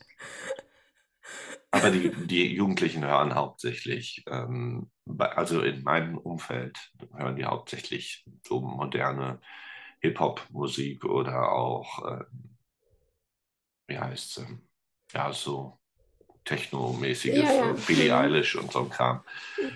[1.76, 6.78] aber die, die Jugendlichen hören hauptsächlich, ähm, also in meinem Umfeld
[7.14, 9.40] hören die hauptsächlich so moderne
[10.00, 12.56] Hip-Hop-Musik oder auch, ähm,
[13.88, 14.46] wie heißt es,
[15.12, 15.78] ja, so
[16.44, 17.76] Techno-mäßiges, ja, ja.
[17.86, 18.18] Billie mhm.
[18.18, 19.22] Eilish und so ein Kram.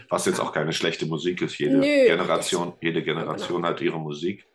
[0.09, 1.59] Was jetzt auch keine schlechte Musik ist.
[1.59, 3.69] Jede Nö, Generation, jede Generation genau.
[3.69, 4.47] hat ihre Musik.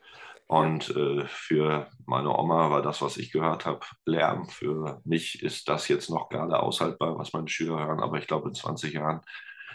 [0.48, 4.48] Und äh, für meine Oma war das, was ich gehört habe, Lärm.
[4.48, 8.00] Für mich ist das jetzt noch gerade aushaltbar, was meine Schüler hören.
[8.00, 9.22] Aber ich glaube, in 20 Jahren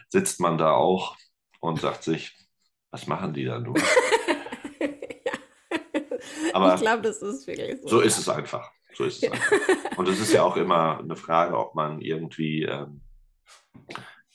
[0.09, 1.17] sitzt man da auch
[1.59, 2.37] und sagt sich,
[2.93, 3.77] was machen die da nur?
[6.53, 7.89] Aber ich glaube, das ist wirklich so.
[7.89, 8.71] So ist es einfach.
[8.95, 9.53] So ist es einfach.
[9.97, 13.03] Und es ist ja auch immer eine Frage, ob man irgendwie ähm,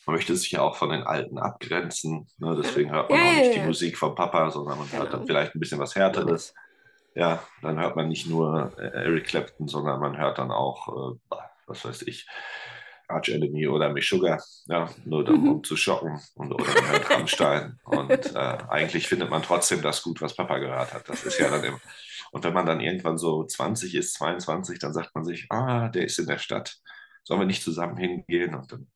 [0.06, 2.28] man möchte sich ja auch von den Alten abgrenzen.
[2.38, 2.56] Ne?
[2.62, 5.04] Deswegen hört man ja, auch nicht ja, die Musik vom Papa, sondern man genau.
[5.04, 5.28] hört dann genau.
[5.28, 6.54] vielleicht ein bisschen was Härteres.
[7.15, 11.36] Ja, dann hört man nicht nur äh, Eric Clapton, sondern man hört dann auch, äh,
[11.65, 12.28] was weiß ich,
[13.08, 15.50] Arch Enemy oder Meshuggah, ja, nur dann, mhm.
[15.50, 16.20] um zu schocken.
[16.36, 17.80] Und, oder man hört Rammstein.
[17.86, 21.08] Und äh, eigentlich findet man trotzdem das gut, was Papa gehört hat.
[21.08, 21.80] Das ist ja dann immer.
[22.32, 26.06] Und wenn man dann irgendwann so 20 ist, 22, dann sagt man sich, ah, der
[26.06, 26.78] ist in der Stadt.
[27.24, 28.56] Sollen wir nicht zusammen hingehen?
[28.56, 28.88] Und dann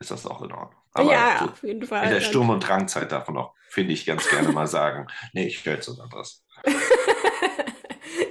[0.00, 0.80] ist das auch in Ordnung.
[0.92, 2.04] Aber ja, so auf jeden Fall.
[2.04, 5.46] In der Sturm- und Drangzeit darf man auch, finde ich, ganz gerne mal sagen, nee,
[5.46, 6.44] ich höre jetzt was anderes.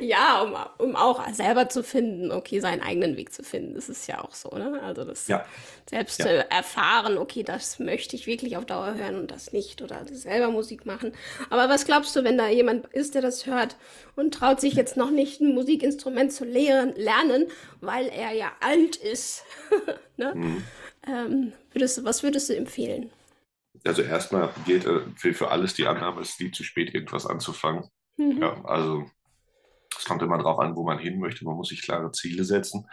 [0.01, 0.55] Ja, um,
[0.89, 3.75] um auch selber zu finden, okay, seinen eigenen Weg zu finden.
[3.75, 4.81] Das ist ja auch so, ne?
[4.81, 5.45] Also das Ja,
[5.89, 6.25] selbst ja.
[6.25, 10.51] zu erfahren, okay, das möchte ich wirklich auf Dauer hören und das nicht oder selber
[10.51, 11.13] Musik machen.
[11.49, 13.75] Aber was glaubst du, wenn da jemand ist, der das hört
[14.15, 17.47] und traut sich jetzt noch nicht ein Musikinstrument zu lehren, lernen,
[17.81, 19.43] weil er ja alt ist,
[20.17, 20.33] ne?
[20.35, 20.63] Mhm.
[21.07, 23.09] Ähm, würdest was würdest du empfehlen?
[23.85, 27.25] Also erstmal gilt äh, für, für alles die Annahme, es ist nie zu spät, irgendwas
[27.25, 27.85] anzufangen.
[28.17, 28.41] Mhm.
[28.41, 29.05] Ja, also
[29.97, 31.45] es kommt immer darauf an, wo man hin möchte.
[31.45, 32.87] Man muss sich klare Ziele setzen.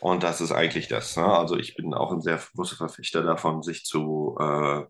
[0.00, 1.16] Und das ist eigentlich das.
[1.16, 1.24] Ne?
[1.24, 4.84] Also ich bin auch ein sehr großer Verfechter davon, sich zu äh,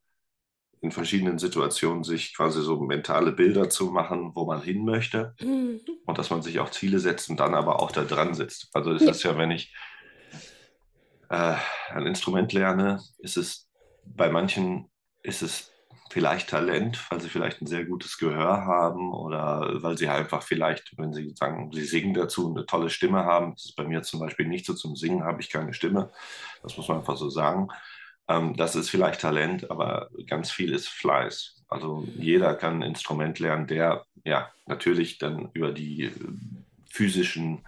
[0.80, 5.80] in verschiedenen Situationen sich quasi so mentale Bilder zu machen, wo man hin möchte Mhm.
[6.06, 8.68] und dass man sich auch Ziele setzt und dann aber auch da dran sitzt.
[8.74, 9.10] Also es Ja.
[9.10, 9.74] ist ja, wenn ich
[11.28, 11.56] äh,
[11.90, 13.68] ein Instrument lerne, ist es
[14.04, 14.88] bei manchen
[15.22, 15.72] ist es
[16.10, 20.96] vielleicht Talent, weil sie vielleicht ein sehr gutes Gehör haben oder weil sie einfach vielleicht,
[20.96, 23.52] wenn sie sagen, sie singen dazu, eine tolle Stimme haben.
[23.54, 24.74] Das ist bei mir zum Beispiel nicht so.
[24.74, 26.10] Zum Singen habe ich keine Stimme.
[26.62, 27.68] Das muss man einfach so sagen.
[28.28, 31.64] Ähm, das ist vielleicht Talent, aber ganz viel ist Fleiß.
[31.68, 36.12] Also jeder kann ein Instrument lernen, der ja natürlich dann über die äh,
[36.88, 37.64] physischen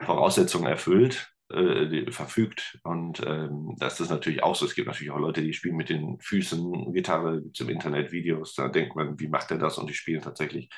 [0.00, 2.78] Voraussetzungen erfüllt, äh, verfügt.
[2.84, 4.66] Und ähm, das ist natürlich auch so.
[4.66, 8.12] Es gibt natürlich auch Leute, die spielen mit den Füßen Gitarre, gibt es im Internet
[8.12, 9.78] Videos, da denkt man, wie macht er das?
[9.78, 10.70] Und die spielen tatsächlich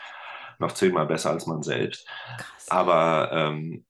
[0.59, 2.09] noch zehnmal besser als man selbst.
[2.39, 2.69] Krass.
[2.69, 3.85] Aber ähm,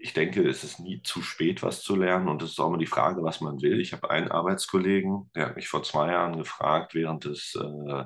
[0.00, 2.28] ich denke, es ist nie zu spät, was zu lernen.
[2.28, 3.80] Und es ist auch immer die Frage, was man will.
[3.80, 8.04] Ich habe einen Arbeitskollegen, der hat mich vor zwei Jahren gefragt, während des äh,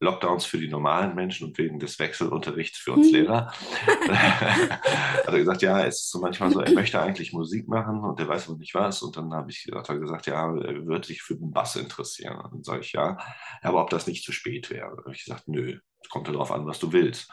[0.00, 3.12] Lockdowns für die normalen Menschen und wegen des Wechselunterrichts für uns Mhm.
[3.18, 3.52] Lehrer.
[4.08, 8.18] hat er gesagt, ja, es ist so manchmal so, er möchte eigentlich Musik machen und
[8.18, 9.02] er weiß noch nicht was.
[9.02, 12.38] Und dann habe ich hat er gesagt, ja, er würde sich für den Bass interessieren.
[12.40, 13.18] Und dann sage ich, ja,
[13.62, 14.88] aber ob das nicht zu spät wäre.
[14.96, 17.30] Habe ich gesagt, nö, es kommt ja darauf an, was du willst.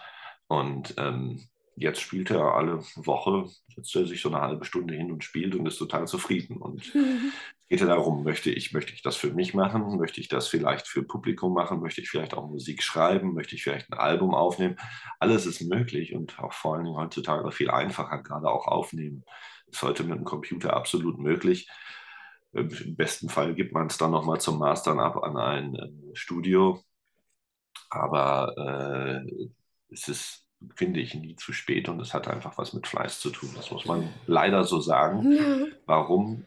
[0.48, 5.12] Und ähm, jetzt spielt er alle Woche, setzt er sich so eine halbe Stunde hin
[5.12, 6.58] und spielt und ist total zufrieden.
[6.58, 7.32] Und Mhm.
[7.68, 9.98] Es geht ja darum, möchte ich, möchte ich das für mich machen?
[9.98, 11.82] Möchte ich das vielleicht für Publikum machen?
[11.82, 13.34] Möchte ich vielleicht auch Musik schreiben?
[13.34, 14.78] Möchte ich vielleicht ein Album aufnehmen?
[15.20, 19.26] Alles ist möglich und auch vor allen Dingen heutzutage viel einfacher, gerade auch aufnehmen.
[19.66, 21.70] Ist heute mit dem Computer absolut möglich.
[22.54, 26.82] Im besten Fall gibt man es dann nochmal zum Mastern ab an ein äh, Studio.
[27.90, 29.50] Aber äh,
[29.90, 33.30] es ist, finde ich, nie zu spät und es hat einfach was mit Fleiß zu
[33.30, 33.50] tun.
[33.58, 35.34] Das muss man leider so sagen.
[35.34, 35.66] Ja.
[35.86, 36.46] Warum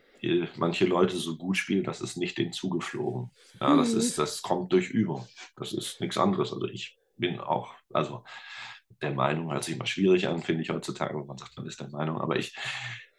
[0.56, 3.30] manche Leute so gut spielen, das ist nicht denen zugeflogen.
[3.60, 3.98] Ja, das Mhm.
[3.98, 5.26] ist, das kommt durch Übung.
[5.56, 6.52] Das ist nichts anderes.
[6.52, 8.24] Also ich bin auch, also
[9.02, 11.80] der Meinung hört sich immer schwierig an, finde ich heutzutage, wenn man sagt, man ist
[11.80, 12.54] der Meinung, aber ich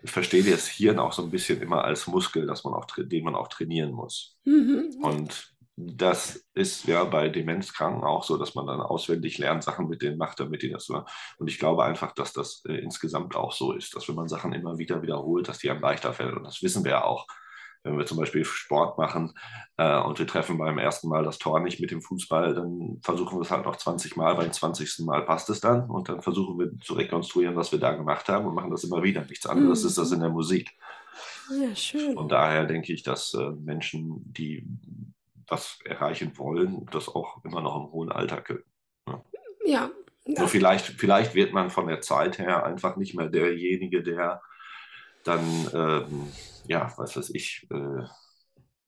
[0.04, 3.36] verstehe das Hirn auch so ein bisschen immer als Muskel, dass man auch, den man
[3.36, 4.38] auch trainieren muss.
[4.46, 4.96] Mhm.
[5.02, 5.51] Und
[5.88, 10.18] das ist ja bei Demenzkranken auch so, dass man dann auswendig lernt, Sachen mit denen
[10.18, 11.04] macht, damit die das so.
[11.38, 14.54] Und ich glaube einfach, dass das äh, insgesamt auch so ist, dass wenn man Sachen
[14.54, 16.36] immer wieder wiederholt, dass die einem leichter fällt.
[16.36, 17.28] Und das wissen wir ja auch.
[17.84, 19.34] Wenn wir zum Beispiel Sport machen
[19.78, 23.40] äh, und wir treffen beim ersten Mal das Tor nicht mit dem Fußball, dann versuchen
[23.40, 24.36] wir es halt noch 20 Mal.
[24.36, 25.00] Beim 20.
[25.00, 28.46] Mal passt es dann und dann versuchen wir zu rekonstruieren, was wir da gemacht haben
[28.46, 29.26] und machen das immer wieder.
[29.26, 29.88] Nichts anderes Mhm.
[29.88, 30.72] ist das in der Musik.
[31.50, 32.14] Ja, schön.
[32.14, 34.64] Von daher denke ich, dass äh, Menschen, die
[35.52, 38.64] was erreichen wollen, das auch immer noch im hohen Alter können.
[39.66, 39.92] Ja.
[40.26, 40.48] Ja.
[40.48, 44.42] vielleicht, vielleicht wird man von der Zeit her einfach nicht mehr derjenige, der
[45.24, 46.32] dann, ähm,
[46.68, 48.04] ja, was weiß ich, äh,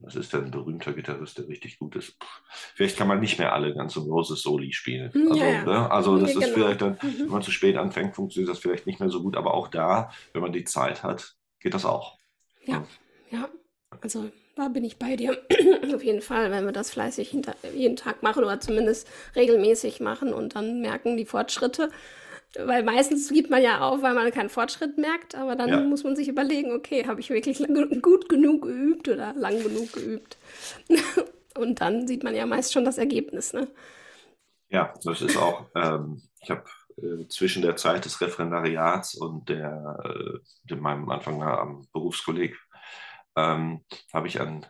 [0.00, 2.10] was ist denn ein berühmter Gitarrist, der richtig gut ist?
[2.22, 5.12] Pff, Vielleicht kann man nicht mehr alle Guns N' Roses Soli spielen.
[5.30, 5.64] Also, ja, ja.
[5.64, 5.90] ne?
[5.90, 6.54] also das Ja, ist genau.
[6.54, 7.32] vielleicht dann, wenn Mhm.
[7.32, 9.36] man zu spät anfängt, funktioniert das vielleicht nicht mehr so gut.
[9.36, 12.18] Aber auch da, wenn man die Zeit hat, geht das auch.
[12.64, 12.86] Ja,
[13.30, 13.48] ja.
[14.04, 15.38] Also da bin ich bei dir.
[15.94, 20.34] Auf jeden Fall, wenn wir das fleißig hinter, jeden Tag machen oder zumindest regelmäßig machen
[20.34, 21.90] und dann merken die Fortschritte.
[22.58, 25.82] Weil meistens gibt man ja auf, weil man keinen Fortschritt merkt, aber dann Ja.
[25.88, 27.58] muss man sich überlegen, okay, habe ich wirklich
[28.02, 30.38] gut genug geübt oder lang genug geübt?
[31.58, 33.68] Und dann sieht man ja meist schon das Ergebnis, ne?
[34.70, 36.64] Ja, das ist auch, ähm, ich habe
[36.96, 40.38] äh, zwischen der Zeit des Referendariats und der, äh,
[40.68, 42.56] dem, meinem Anfang am Berufskolleg,
[43.36, 44.66] ähm, habe ich an,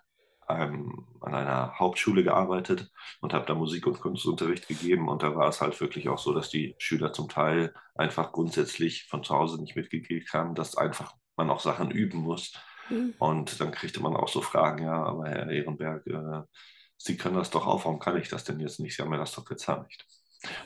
[0.47, 5.09] einem, an einer Hauptschule gearbeitet und habe da Musik- und Kunstunterricht gegeben.
[5.09, 9.05] Und da war es halt wirklich auch so, dass die Schüler zum Teil einfach grundsätzlich
[9.05, 12.53] von zu Hause nicht mitgekriegt haben, dass einfach man auch Sachen üben muss.
[12.89, 13.15] Hm.
[13.19, 16.43] Und dann kriegte man auch so Fragen, ja, aber Herr Ehrenberg, äh,
[16.97, 18.97] Sie können das doch auch, warum kann ich das denn jetzt nicht?
[18.97, 20.07] Sie haben mir das doch gezeigt.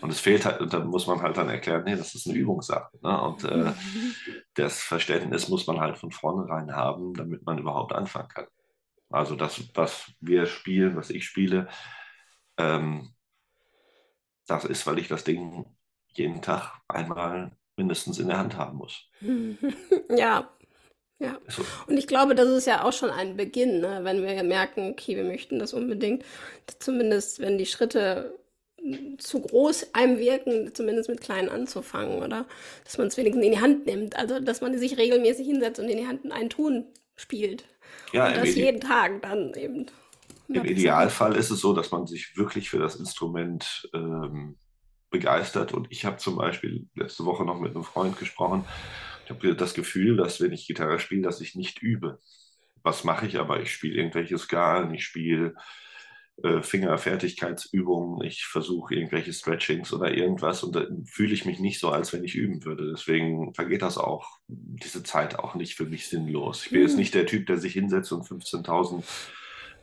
[0.01, 2.39] Und es fehlt halt, und dann muss man halt dann erklären, nee, das ist eine
[2.39, 2.99] Übungssache.
[3.03, 3.23] Ne?
[3.23, 3.73] Und äh,
[4.55, 8.47] das Verständnis muss man halt von vornherein haben, damit man überhaupt anfangen kann.
[9.11, 11.69] Also das, was wir spielen, was ich spiele,
[12.59, 13.15] ähm,
[14.47, 15.65] das ist, weil ich das Ding
[16.09, 19.09] jeden Tag einmal mindestens in der Hand haben muss.
[20.11, 20.49] Ja,
[21.19, 21.39] ja.
[21.49, 21.65] So.
[21.87, 24.01] Und ich glaube, das ist ja auch schon ein Beginn, ne?
[24.05, 26.25] wenn wir merken, okay, wir möchten das unbedingt,
[26.79, 28.39] zumindest wenn die Schritte
[29.19, 32.47] zu groß einem wirken, zumindest mit kleinen anzufangen, oder?
[32.85, 34.17] Dass man es wenigstens in die Hand nimmt.
[34.17, 36.87] Also, dass man sich regelmäßig hinsetzt und in die Hand einen Ton
[37.17, 37.65] spielt.
[38.13, 39.87] Ja, und das Ide jeden Tag dann eben.
[40.49, 40.65] im.
[40.65, 44.57] Idealfall ist es so, dass man sich wirklich für das Instrument ähm,
[45.11, 45.73] begeistert.
[45.73, 48.65] Und ich habe zum Beispiel letzte Woche noch mit einem Freund gesprochen.
[49.25, 52.19] Ich habe das Gefühl, dass wenn ich Gitarre spiele, dass ich nicht übe.
[52.83, 53.61] Was mache ich aber?
[53.61, 55.55] Ich spiele irgendwelche Skalen, ich spiele
[56.43, 61.91] äh, Fingerfertigkeitsübungen, ich versuche irgendwelche Stretchings oder irgendwas und dann fühle ich mich nicht so,
[61.91, 62.91] als wenn ich üben würde.
[62.91, 66.65] Deswegen vergeht das auch, diese Zeit auch nicht für mich sinnlos.
[66.67, 66.99] Ich bin jetzt Hm.
[66.99, 69.05] nicht der Typ, der sich hinsetzt und 15.000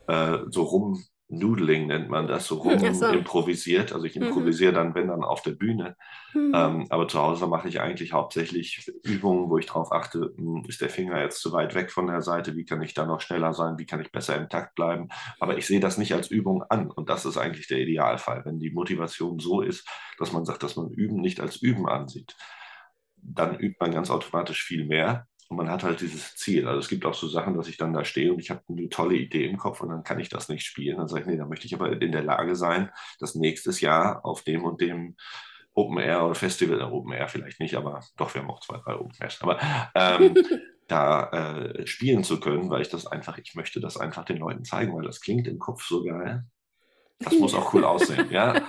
[0.07, 3.07] äh, so rum Noodling nennt man das, so rum so.
[3.07, 3.93] improvisiert.
[3.93, 4.27] Also ich Mhm.
[4.27, 5.95] improvisiere dann, wenn dann auf der Bühne.
[6.33, 6.51] Hm.
[6.53, 10.81] Ähm, aber zu Hause mache ich eigentlich hauptsächlich Übungen, wo ich darauf achte, hm, ist
[10.81, 13.53] der Finger jetzt zu weit weg von der Seite, wie kann ich da noch schneller
[13.53, 15.09] sein, wie kann ich besser im Takt bleiben.
[15.39, 18.59] Aber ich sehe das nicht als Übung an und das ist eigentlich der Idealfall, wenn
[18.59, 19.87] die Motivation so ist,
[20.19, 22.35] dass man sagt, dass man Üben nicht als Üben ansieht.
[23.17, 26.67] Dann übt man ganz automatisch viel mehr und man hat halt dieses Ziel.
[26.67, 28.89] Also es gibt auch so Sachen, dass ich dann da stehe und ich habe eine
[28.89, 30.97] tolle Idee im Kopf und dann kann ich das nicht spielen.
[30.97, 34.25] Dann sage ich, nee, da möchte ich aber in der Lage sein, das nächstes Jahr
[34.25, 35.15] auf dem und dem
[35.75, 38.77] Open Air oder Festival, äh, Open Air vielleicht nicht, aber doch, wir haben auch zwei,
[38.77, 39.59] drei Open Airs, aber
[39.93, 40.35] ähm,
[40.87, 44.63] da äh, spielen zu können, weil ich das einfach, ich möchte das einfach den Leuten
[44.63, 46.45] zeigen, weil das klingt im Kopf so geil.
[47.19, 48.61] Das muss auch cool aussehen, ja.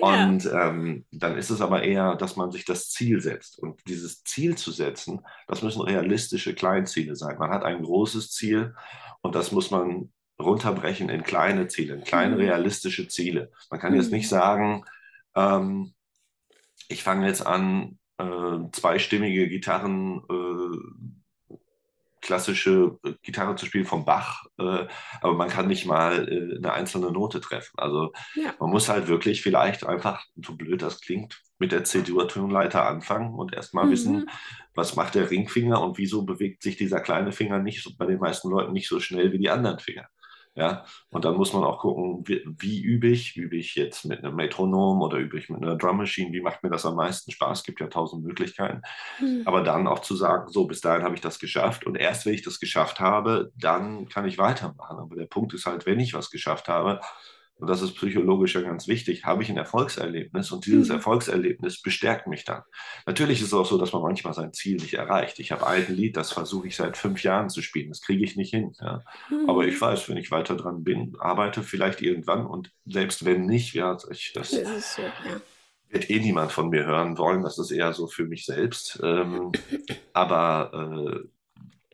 [0.00, 3.58] Und ähm, dann ist es aber eher, dass man sich das Ziel setzt.
[3.58, 7.36] Und dieses Ziel zu setzen, das müssen realistische Kleinziele sein.
[7.38, 8.74] Man hat ein großes Ziel
[9.22, 12.40] und das muss man runterbrechen in kleine Ziele, in kleine Mhm.
[12.42, 13.50] realistische Ziele.
[13.70, 14.16] Man kann jetzt Mhm.
[14.18, 14.84] nicht sagen,
[15.34, 15.94] ähm,
[16.88, 20.78] ich fange jetzt an, äh, zweistimmige Gitarren, äh,
[22.20, 24.86] klassische äh, Gitarre zu spielen vom Bach, äh,
[25.20, 27.72] aber man kann nicht mal äh, eine einzelne Note treffen.
[27.78, 28.54] Also Ja.
[28.60, 33.52] man muss halt wirklich vielleicht einfach, so blöd das klingt, mit der C-Dur-Tonleiter anfangen und
[33.54, 33.90] erstmal Mhm.
[33.90, 34.30] wissen,
[34.74, 38.18] was macht der Ringfinger und wieso bewegt sich dieser kleine Finger nicht so, bei den
[38.20, 40.06] meisten Leuten nicht so schnell wie die anderen Finger.
[40.58, 43.36] Ja, und dann muss man auch gucken, wie, wie übe ich?
[43.36, 46.32] Übe ich jetzt mit einem Metronom oder übe ich mit einer Drum Machine?
[46.32, 47.58] Wie macht mir das am meisten Spaß?
[47.60, 48.82] Es gibt ja tausend Möglichkeiten.
[49.18, 49.42] Hm.
[49.44, 52.34] Aber dann auch zu sagen, so, bis dahin habe ich das geschafft und erst wenn
[52.34, 54.98] ich das geschafft habe, dann kann ich weitermachen.
[54.98, 56.98] Aber der Punkt ist halt, wenn ich was geschafft habe,
[57.58, 60.94] und das ist psychologisch ja ganz wichtig, habe ich ein Erfolgserlebnis und dieses Mhm.
[60.94, 62.62] Erfolgserlebnis bestärkt mich dann.
[63.06, 65.38] Natürlich ist es auch so, dass man manchmal sein Ziel nicht erreicht.
[65.40, 68.36] Ich habe ein Lied, das versuche ich seit fünf Jahren zu spielen, das kriege ich
[68.36, 68.72] nicht hin.
[68.80, 69.02] Ja.
[69.46, 69.68] Aber Mhm.
[69.68, 73.96] ich weiß, wenn ich weiter dran bin, arbeite vielleicht irgendwann und selbst wenn nicht, ja,
[74.10, 75.40] ich, das Das so, ja.
[75.88, 77.42] wird eh niemand von mir hören wollen.
[77.42, 79.00] Das ist eher so für mich selbst.
[79.02, 79.52] Ähm,
[80.12, 81.28] aber äh,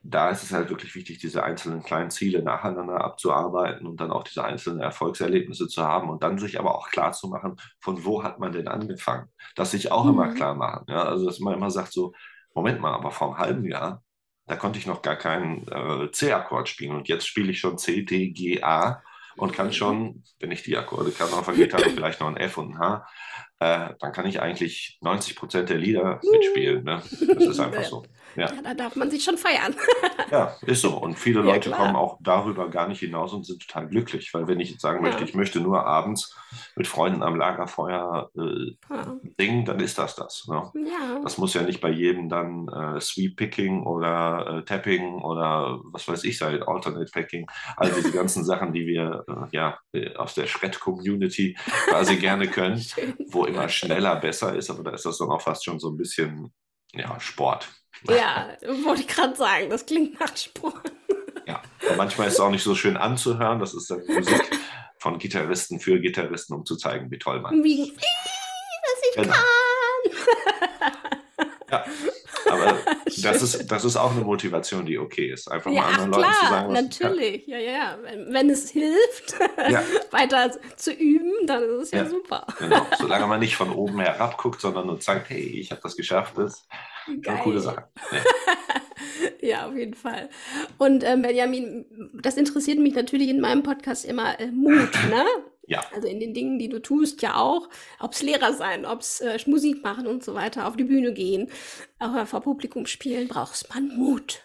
[0.06, 4.22] da ist es halt wirklich wichtig, diese einzelnen kleinen Ziele nacheinander abzuarbeiten und dann auch
[4.24, 8.22] diese einzelnen Erfolgserlebnisse zu haben und dann sich aber auch klar zu machen, von wo
[8.22, 9.30] hat man denn angefangen?
[9.56, 10.34] Das sich auch immer Mhm.
[10.34, 10.84] klar machen.
[10.88, 11.04] Ja?
[11.04, 12.12] Also, dass man immer sagt so,
[12.54, 14.02] Moment mal, aber vor einem halben Jahr,
[14.46, 18.02] da konnte ich noch gar keinen äh, C-Akkord spielen und jetzt spiele ich schon C,
[18.02, 19.02] D, G, A
[19.36, 22.58] und kann schon, wenn ich die Akkorde kann, auf der Gitarre vielleicht noch ein F
[22.58, 23.06] und ein H,
[23.64, 26.84] äh, dann kann ich eigentlich 90 Prozent der Lieder mitspielen.
[26.84, 27.02] Ne?
[27.34, 28.04] Das ist einfach so.
[28.36, 28.52] Ja.
[28.52, 29.74] Ja, da darf man sich schon feiern.
[30.30, 30.96] Ja, ist so.
[30.96, 31.78] Und viele Ja, Leute klar.
[31.80, 35.02] kommen auch darüber gar nicht hinaus und sind total glücklich, weil wenn ich jetzt sagen
[35.02, 35.26] möchte, Ja.
[35.28, 36.34] ich möchte nur abends
[36.74, 38.72] mit Freunden am Lagerfeuer äh,
[39.38, 40.46] singen, dann ist das das.
[40.48, 40.72] Ne?
[40.86, 41.20] Ja.
[41.22, 46.08] Das muss ja nicht bei jedem dann äh, Sweep Picking oder äh, Tapping oder was
[46.08, 47.46] weiß ich sein, Alternate Picking,
[47.76, 51.56] all diese ganzen Sachen, die wir äh, ja äh, aus der Shred-Community
[51.88, 53.14] quasi gerne können, Schön.
[53.28, 55.96] wo immer schneller besser ist, aber da ist das dann auch fast schon so ein
[55.96, 56.52] bisschen
[56.92, 57.68] ja, Sport.
[58.08, 58.48] Ja,
[58.84, 60.92] wollte ich gerade sagen, das klingt nach Sport.
[61.46, 63.58] Ja, und manchmal ist es auch nicht so schön anzuhören.
[63.60, 64.42] Das ist dann Musik
[64.98, 67.96] von Gitarristen für Gitarristen, um zu zeigen, wie toll man Wie, ist.
[67.96, 69.34] was ich Genau.
[69.34, 69.44] kann.
[71.70, 71.86] Ja, aber.
[73.22, 75.50] das ist, das ist auch eine Motivation, die okay ist.
[75.50, 77.46] Einfach Ja, mal ach anderen Leuten zu sagen, was natürlich.
[77.46, 77.98] Ja, ja, ja.
[78.02, 79.34] Wenn, wenn es hilft,
[79.70, 79.82] Ja.
[80.10, 82.08] weiter zu üben, dann ist es ja, Ja.
[82.08, 82.46] super.
[82.58, 85.96] Genau, solange man nicht von oben herab guckt, sondern nur sagt, hey, ich habe das
[85.96, 87.88] geschafft, das ist eine coole Sache.
[88.10, 88.18] Ja.
[89.40, 90.30] Ja, auf jeden Fall.
[90.78, 91.84] Und ähm, Benjamin,
[92.14, 95.24] das interessiert mich natürlich in meinem Podcast immer äh, Mut, ne?
[95.66, 95.84] Ja.
[95.94, 97.68] Also in den Dingen, die du tust, ja auch.
[98.00, 101.12] Ob es Lehrer sein, ob es äh, Musik machen und so weiter, auf die Bühne
[101.12, 101.50] gehen,
[101.98, 104.42] auch vor Publikum spielen, brauchst man Mut.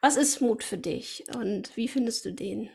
[0.00, 2.70] Was ist Mut für dich und wie findest du den?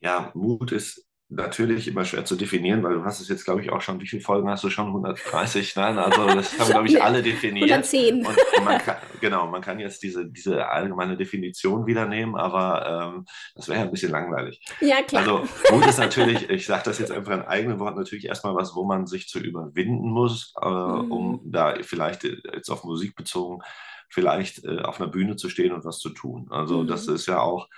[0.00, 3.70] ja, Mut ist natürlich immer schwer zu definieren, weil du hast es jetzt, glaube ich,
[3.70, 4.86] auch schon, wie viele Folgen hast du schon?
[4.86, 5.74] 130?
[5.74, 7.70] Nein, also das haben, glaube ich, alle definiert.
[7.70, 8.24] 110.
[8.24, 13.24] Und man kann, genau, man kann jetzt diese, diese allgemeine Definition wieder nehmen, aber ähm,
[13.56, 14.64] das wäre ja ein bisschen langweilig.
[14.80, 15.22] Ja, klar.
[15.22, 18.76] Also Mut ist natürlich, ich sage das jetzt einfach in eigenen Worten, natürlich erstmal was,
[18.76, 21.10] wo man sich zu überwinden muss, äh, mhm.
[21.10, 23.62] um da vielleicht jetzt auf Musik bezogen,
[24.08, 26.46] vielleicht äh, auf einer Bühne zu stehen und was zu tun.
[26.50, 26.86] Also mhm.
[26.86, 27.68] das ist ja auch,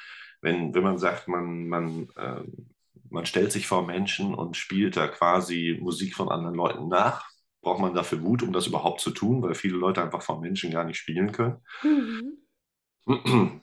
[0.42, 2.42] wenn, wenn man sagt, man, man äh,
[3.10, 7.28] man stellt sich vor Menschen und spielt da quasi Musik von anderen Leuten nach.
[7.60, 10.70] Braucht man dafür Mut, um das überhaupt zu tun, weil viele Leute einfach vor Menschen
[10.70, 11.56] gar nicht spielen können.
[11.82, 13.62] Mhm.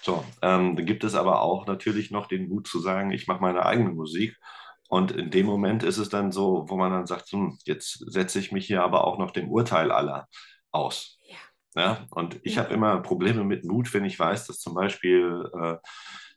[0.00, 3.40] So, ähm, dann gibt es aber auch natürlich noch den Mut zu sagen, ich mache
[3.40, 4.36] meine eigene Musik.
[4.88, 8.38] Und in dem Moment ist es dann so, wo man dann sagt, hm, jetzt setze
[8.38, 10.28] ich mich hier aber auch noch dem Urteil aller
[10.70, 11.18] aus.
[11.74, 11.82] Ja.
[11.82, 12.06] ja?
[12.10, 12.62] Und ich ja.
[12.62, 15.76] habe immer Probleme mit Mut, wenn ich weiß, dass zum Beispiel äh,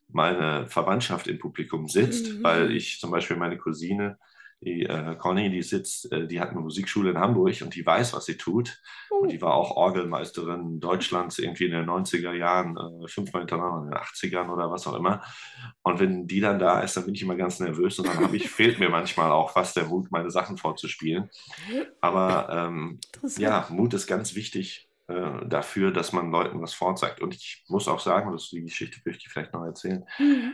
[0.07, 2.43] meine Verwandtschaft im Publikum sitzt, mhm.
[2.43, 4.17] weil ich zum Beispiel meine Cousine,
[4.61, 8.13] die äh, Conny, die sitzt, äh, die hat eine Musikschule in Hamburg und die weiß,
[8.13, 8.81] was sie tut.
[9.11, 9.17] Mhm.
[9.17, 13.91] Und die war auch Orgelmeisterin Deutschlands irgendwie in den 90er Jahren, äh, fünfmal hintereinander in
[13.91, 15.21] den 80ern oder was auch immer.
[15.83, 18.49] Und wenn die dann da ist, dann bin ich immer ganz nervös und dann ich,
[18.49, 21.29] fehlt mir manchmal auch fast der Mut, meine Sachen vorzuspielen.
[22.01, 22.99] Aber ähm,
[23.37, 27.21] ja, Mut ist ganz wichtig äh, dafür, dass man Leuten was vorzeigt.
[27.21, 30.05] Und ich muss auch sagen, das ist die Geschichte möchte ich vielleicht noch erzählen.
[30.17, 30.53] Mhm.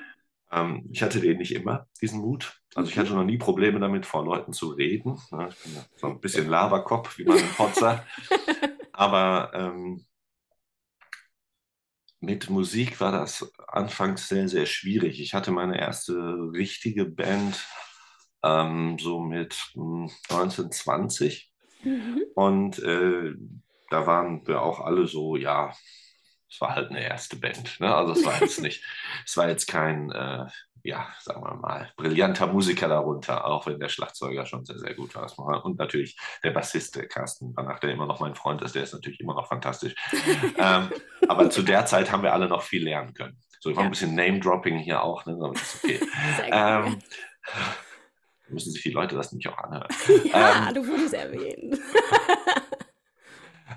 [0.52, 2.62] Ähm, ich hatte den nicht immer, diesen Mut.
[2.76, 5.20] Also ich hatte noch nie Probleme damit, vor Leuten zu reden.
[5.32, 8.08] Ja, ich bin so ein bisschen Laberkopf, wie man in Pott sagt.
[8.91, 10.06] Aber ähm,
[12.20, 15.20] mit Musik war das anfangs sehr, sehr schwierig.
[15.20, 16.14] Ich hatte meine erste
[16.54, 17.66] richtige Band
[18.43, 21.52] ähm, so mit 1920.
[21.84, 22.22] Mhm.
[22.36, 23.34] Und äh,
[23.91, 25.73] da waren wir auch alle so, ja,
[26.49, 27.79] es war halt eine erste Band.
[27.79, 27.93] Ne?
[27.93, 28.83] Also es war jetzt nicht,
[29.25, 30.45] es war jetzt kein, äh,
[30.83, 35.13] ja, sagen wir mal, brillanter Musiker darunter, auch wenn der Schlagzeuger schon sehr, sehr gut
[35.15, 35.65] war.
[35.65, 38.93] Und natürlich der Bassist, der Carsten Banach, der immer noch mein Freund ist, der ist
[38.93, 39.93] natürlich immer noch fantastisch.
[40.57, 40.89] ähm,
[41.27, 43.37] aber zu der Zeit haben wir alle noch viel lernen können.
[43.59, 43.89] So, ich war ja.
[43.89, 45.33] ein bisschen Name-Dropping hier auch, ne?
[45.33, 45.99] aber das ist okay.
[46.51, 46.99] ähm,
[48.49, 49.87] müssen sich die Leute das nämlich auch anhören.
[50.25, 51.79] Ja, ähm, du wurdest erwähnt.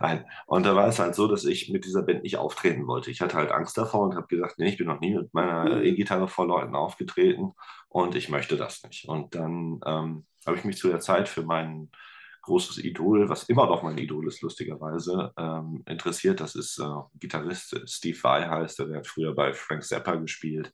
[0.05, 0.27] Nein.
[0.45, 3.11] Und da war es halt so, dass ich mit dieser Band nicht auftreten wollte.
[3.11, 5.77] Ich hatte halt Angst davor und habe gesagt, nee, ich bin noch nie mit meiner
[5.77, 5.83] mhm.
[5.83, 7.55] E-Gitarre vor Leuten aufgetreten
[7.89, 9.09] und ich möchte das nicht.
[9.09, 11.91] Und dann ähm, habe ich mich zu der Zeit für mein
[12.43, 16.39] großes Idol, was immer noch mein Idol ist, lustigerweise, ähm, interessiert.
[16.41, 16.85] Das ist äh,
[17.15, 20.71] Gitarrist Steve Vai heißt er, der hat früher bei Frank Zappa gespielt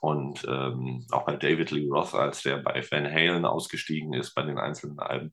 [0.00, 4.42] und ähm, auch bei David Lee Roth, als der bei Van Halen ausgestiegen ist bei
[4.42, 5.32] den einzelnen Alben.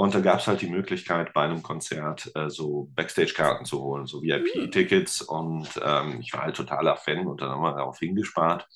[0.00, 4.06] Und da gab es halt die Möglichkeit, bei einem Konzert äh, so Backstage-Karten zu holen,
[4.06, 5.22] so VIP-Tickets.
[5.22, 8.68] Und ähm, ich war halt totaler Fan und dann haben wir darauf hingespart.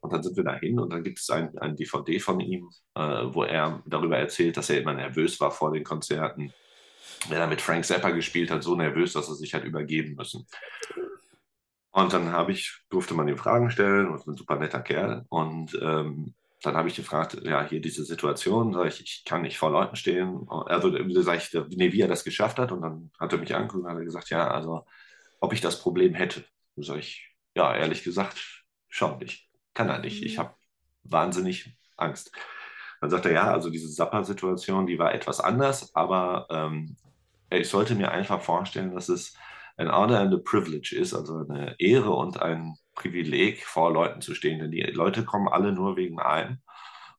[0.00, 3.00] Und dann sind wir dahin und dann gibt es ein, ein DVD von ihm, äh,
[3.00, 6.52] wo er darüber erzählt, dass er immer nervös war vor den Konzerten.
[7.30, 10.46] Wenn er mit Frank Zappa gespielt hat, so nervös, dass er sich hat übergeben müssen.
[11.92, 15.24] Und dann habe ich, durfte man ihm Fragen stellen und ein super netter Kerl.
[15.30, 19.58] Und ähm, dann habe ich gefragt, ja, hier diese Situation, sag ich, ich kann nicht
[19.58, 20.46] vor Leuten stehen.
[20.48, 20.90] Also
[21.22, 22.72] sage ich, nee, wie er das geschafft hat.
[22.72, 24.86] Und dann hat er mich angeguckt und hat gesagt, ja, also
[25.40, 26.44] ob ich das Problem hätte.
[26.76, 30.22] Sage ich, ja, ehrlich gesagt, schon, ich kann er nicht.
[30.22, 30.40] Ich mhm.
[30.40, 30.54] habe
[31.02, 32.32] wahnsinnig Angst.
[33.00, 36.96] Dann sagt er, ja, also diese Sapper-Situation, die war etwas anders, aber ähm,
[37.50, 39.36] ich sollte mir einfach vorstellen, dass es
[39.76, 44.34] ein Honor and a Privilege ist, also eine Ehre und ein Privileg, vor Leuten zu
[44.34, 46.58] stehen, denn die Leute kommen alle nur wegen einem.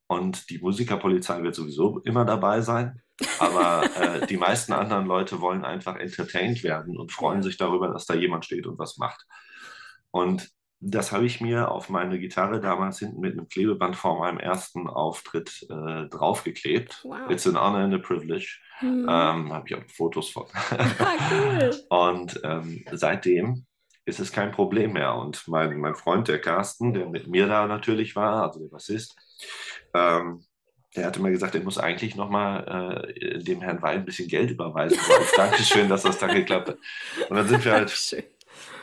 [0.07, 3.01] Und die Musikerpolizei wird sowieso immer dabei sein.
[3.39, 8.05] Aber äh, die meisten anderen Leute wollen einfach entertained werden und freuen sich darüber, dass
[8.05, 9.25] da jemand steht und was macht.
[10.11, 10.51] Und
[10.85, 14.87] das habe ich mir auf meine Gitarre damals hinten mit einem Klebeband vor meinem ersten
[14.87, 16.99] Auftritt äh, draufgeklebt.
[17.03, 17.29] Wow.
[17.29, 18.59] It's an honor and a privilege.
[18.81, 19.07] Mhm.
[19.09, 20.45] Ähm, habe ich auch Fotos von.
[20.53, 21.71] ah, cool.
[21.89, 23.65] Und ähm, seitdem
[24.05, 25.15] ist es kein Problem mehr.
[25.15, 29.15] Und mein, mein Freund, der Carsten, der mit mir da natürlich war, also der Bassist,
[29.93, 30.43] ähm,
[30.95, 34.51] der hatte mir gesagt, er muss eigentlich nochmal äh, dem Herrn Wein ein bisschen Geld
[34.51, 34.99] überweisen.
[35.19, 36.77] als Dankeschön, dass das dann geklappt hat.
[37.29, 37.91] Und dann sind wir halt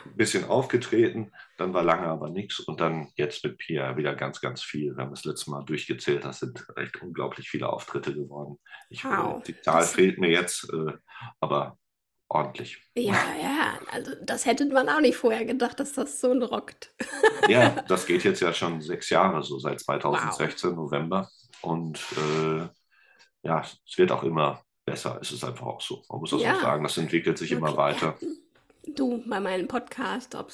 [0.05, 4.41] ein bisschen aufgetreten, dann war lange aber nichts und dann jetzt mit Pia wieder ganz,
[4.41, 4.95] ganz viel.
[4.95, 8.57] Wir haben das letzte Mal durchgezählt, das sind echt unglaublich viele Auftritte geworden.
[8.89, 9.41] Ich, wow.
[9.43, 10.93] Die Zahl fehlt mir jetzt, äh,
[11.39, 11.77] aber
[12.33, 12.81] ordentlich.
[12.95, 16.93] Ja, ja, also das hätte man auch nicht vorher gedacht, dass das so rockt.
[17.47, 20.77] ja, das geht jetzt ja schon sechs Jahre, so seit 2016, wow.
[20.77, 21.29] November.
[21.61, 22.67] Und äh,
[23.43, 25.19] ja, es wird auch immer besser.
[25.21, 26.03] Es ist einfach auch so.
[26.09, 26.55] Man muss das ja.
[26.55, 27.59] auch sagen, das entwickelt sich okay.
[27.59, 28.17] immer weiter.
[28.87, 30.51] Du bei meinem Podcast, ob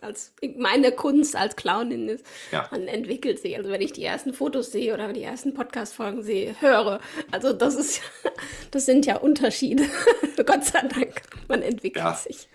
[0.00, 2.66] als meine Kunst als Clownin ist, Ja.
[2.70, 3.56] man entwickelt sich.
[3.56, 7.00] Also wenn ich die ersten Fotos sehe oder die ersten Podcast-Folgen sehe, höre,
[7.30, 8.00] also das ist,
[8.70, 9.84] das sind ja Unterschiede.
[10.46, 12.14] Gott sei Dank, man entwickelt Ja.
[12.14, 12.48] sich.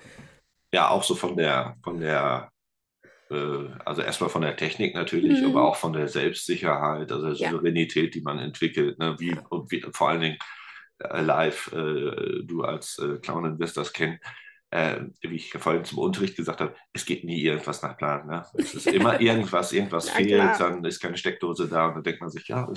[0.74, 2.50] Ja, auch so von der, von der,
[3.30, 5.48] äh, also erstmal von der Technik natürlich, Mhm.
[5.52, 7.52] aber auch von der Selbstsicherheit, also der Ja.
[7.52, 9.16] Souveränität, die man entwickelt, ne?
[9.20, 10.38] Wie, und wie, vor allen Dingen
[11.00, 14.20] äh, live, äh, du als äh, Clownin wirst das kennen,
[14.72, 18.26] äh, wie ich vorhin zum Unterricht gesagt habe, es geht nie irgendwas nach Plan.
[18.26, 18.46] Ne?
[18.58, 20.58] Es ist immer irgendwas, irgendwas Ja, fehlt, klar.
[20.58, 22.68] dann ist keine Steckdose da und dann denkt man sich, ja,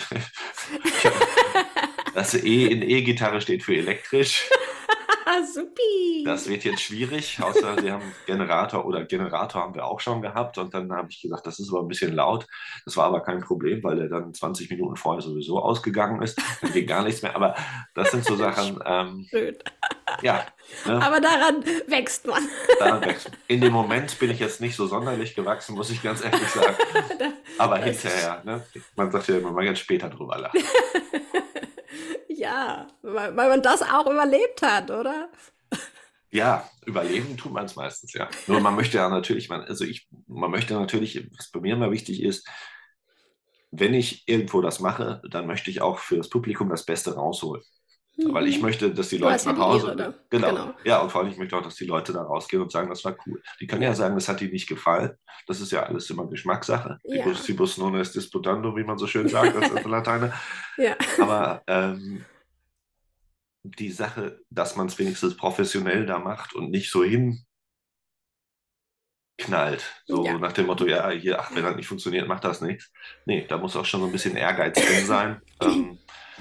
[2.14, 4.48] das E in E-Gitarre steht für elektrisch.
[5.52, 6.22] Supi.
[6.24, 10.58] Das wird jetzt schwierig, außer sie haben Generator oder Generator haben wir auch schon gehabt.
[10.58, 12.46] Und dann habe ich gesagt, das ist aber ein bisschen laut.
[12.84, 16.40] Das war aber kein Problem, weil der dann 20 Minuten vorher sowieso ausgegangen ist.
[16.60, 17.34] Dann ging gar nichts mehr.
[17.34, 17.54] Aber
[17.94, 19.56] das sind so Sachen, ähm, Schön.
[20.22, 20.46] Ja.
[20.86, 22.42] Ne, Aber daran wächst man.
[22.78, 23.30] daran wächst.
[23.48, 26.76] In dem Moment bin ich jetzt nicht so sonderlich gewachsen, muss ich ganz ehrlich sagen.
[27.58, 28.64] Aber Das- hinterher, ne?
[28.96, 30.60] man sagt ja immer, man jetzt später drüber lachen.
[32.28, 35.30] Ja, weil, weil man das auch überlebt hat, oder?
[36.30, 38.28] Ja, überleben tut man es meistens, ja.
[38.48, 41.92] Nur man möchte ja natürlich, man, also ich, man möchte natürlich, was bei mir immer
[41.92, 42.46] wichtig ist,
[43.70, 47.62] wenn ich irgendwo das mache, dann möchte ich auch für das Publikum das Beste rausholen.
[48.16, 48.62] Weil ich Mhm.
[48.62, 49.94] möchte, dass die Leute nach Hause.
[49.96, 50.14] Ne?
[50.30, 50.48] genau.
[50.50, 50.74] Genau.
[50.84, 53.04] Ja, und vor allem, ich möchte auch, dass die Leute da rausgehen und sagen, das
[53.04, 53.42] war cool.
[53.60, 55.16] Die können ja sagen, das hat ihnen nicht gefallen.
[55.48, 56.98] Das ist ja alles immer Geschmackssache.
[57.04, 57.34] Ja.
[57.34, 60.32] Cibus non est disputando, wie man so schön sagt, das ist Lateiner.
[60.76, 60.96] Ja.
[61.20, 62.24] Aber ähm,
[63.64, 67.42] die Sache, dass man es wenigstens professionell da macht und nicht so hinknallt.
[70.06, 70.38] So Ja.
[70.38, 72.92] nach dem Motto, ja, hier, ach, wenn das nicht funktioniert, macht das nichts.
[73.26, 75.40] Nee, da muss auch schon so ein bisschen Ehrgeiz drin sein.
[75.62, 75.98] ähm,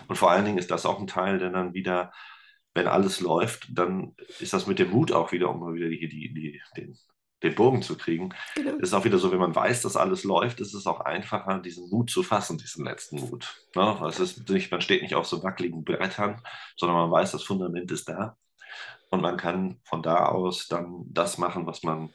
[0.08, 2.12] und vor allen Dingen ist das auch ein Teil, der dann wieder,
[2.74, 6.08] wenn alles läuft, dann ist das mit dem Mut auch wieder, um mal wieder die,
[6.08, 6.98] die, die, den,
[7.44, 8.78] den Bogen zu kriegen, Genau.
[8.78, 11.90] ist auch wieder so, wenn man weiß, dass alles läuft, ist es auch einfacher, diesen
[11.90, 13.56] Mut zu fassen, diesen letzten Mut.
[13.76, 14.00] Ne?
[14.08, 16.42] Es ist nicht, man steht nicht auf so wackeligen Brettern,
[16.78, 18.38] sondern man weiß, das Fundament ist da.
[19.10, 22.12] Und man kann von da aus dann das machen, was man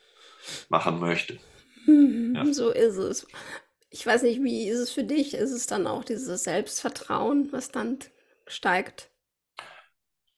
[0.68, 1.38] machen möchte.
[1.86, 2.52] Mhm, Ja.
[2.52, 3.26] So ist es.
[3.90, 5.34] Ich weiß nicht, wie ist es für dich?
[5.34, 7.98] Ist es dann auch dieses Selbstvertrauen, was dann
[8.46, 9.10] steigt?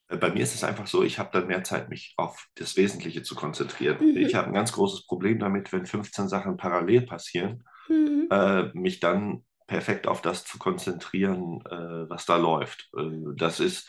[0.08, 2.76] Äh, Bei mir ist es einfach so, ich habe dann mehr Zeit, mich auf das
[2.76, 3.98] Wesentliche zu konzentrieren.
[4.00, 4.16] Mhm.
[4.16, 8.28] Ich habe ein ganz großes Problem damit, wenn 15 Sachen parallel passieren, Mhm.
[8.30, 12.88] äh, mich dann perfekt auf das zu konzentrieren, äh, was da läuft.
[12.96, 13.88] Äh, das ist,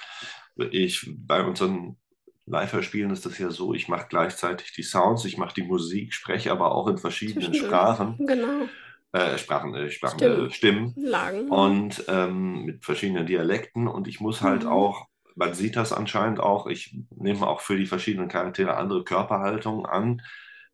[0.58, 1.98] ich bei unseren
[2.46, 6.52] Live-Hörspielen ist das ja so, ich mache gleichzeitig die Sounds, ich mache die Musik, spreche
[6.52, 7.54] aber auch in verschiedenen.
[7.54, 8.70] Sprachen, Genau.
[9.14, 10.48] Äh, Sprachen, äh, Sprachen, Stimmen.
[10.48, 11.50] äh, Stimmen Lagen.
[11.50, 14.70] und ähm, mit verschiedenen Dialekten und ich muss halt Mhm.
[14.70, 19.86] auch, man sieht das anscheinend auch, ich nehme auch für die verschiedenen Charaktere andere Körperhaltungen
[19.86, 20.22] an,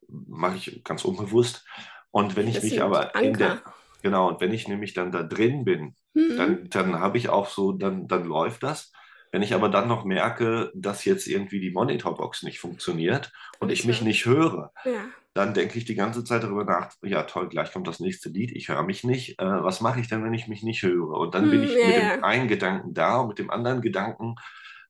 [0.09, 1.65] mache ich ganz unbewusst.
[2.11, 3.73] Und wenn ich Das mich sind aber in der, Anker.
[4.01, 6.35] genau, und wenn ich nämlich dann da drin bin, Mhm.
[6.37, 8.91] dann, dann habe ich auch so, dann, dann läuft das.
[9.31, 13.85] Wenn ich aber dann noch merke, dass jetzt irgendwie die Monitorbox nicht funktioniert und ich
[13.85, 15.05] mich nicht höre, Ja.
[15.37, 18.51] Dann denke ich die ganze Zeit darüber nach, ja toll, gleich kommt das nächste Lied,
[18.53, 19.39] ich höre mich nicht.
[19.39, 21.11] Äh, was mache ich denn, wenn ich mich nicht höre?
[21.19, 22.17] Und dann bin Hm, ich ja, mit ja.
[22.17, 24.35] dem einen Gedanken da und mit dem anderen Gedanken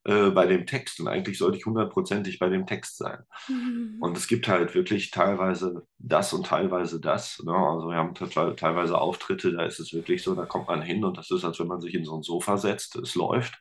[0.04, 1.00] äh, bei dem Text.
[1.00, 3.18] Und eigentlich sollte ich hundertprozentig bei dem Text sein.
[3.48, 3.96] Mhm.
[4.00, 7.42] Und es gibt halt wirklich teilweise das und teilweise das.
[7.44, 7.52] Ne?
[7.52, 11.04] Also wir haben te- teilweise Auftritte, da ist es wirklich so, da kommt man hin
[11.04, 13.58] und das ist, als wenn man sich in so ein Sofa setzt, es läuft.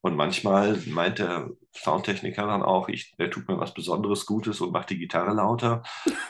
[0.00, 4.72] Und manchmal meint der Soundtechniker dann auch, ich, der tut mir was Besonderes Gutes und
[4.72, 5.82] macht die Gitarre lauter.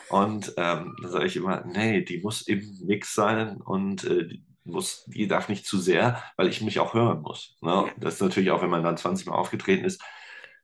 [0.09, 4.43] Und ähm, da sage ich immer, nee, die muss im Mix sein und äh, die,
[4.63, 7.57] muss, die darf nicht zu sehr, weil ich mich auch hören muss.
[7.61, 7.91] Ne?
[7.97, 10.01] Das ist natürlich auch, wenn man dann 20 Mal aufgetreten ist,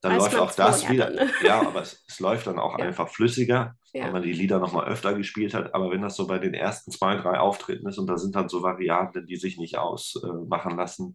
[0.01, 1.05] dann Weiß läuft auch das wieder.
[1.11, 1.31] dann, ne?
[1.43, 2.85] Ja, aber es, es läuft dann auch Ja.
[2.85, 4.03] einfach flüssiger, Ja.
[4.05, 5.73] weil man die Lieder nochmal öfter gespielt hat.
[5.73, 8.49] Aber wenn das so bei den ersten zwei, drei Auftritten ist und da sind dann
[8.49, 11.13] so Variablen, die sich nicht ausmachen lassen,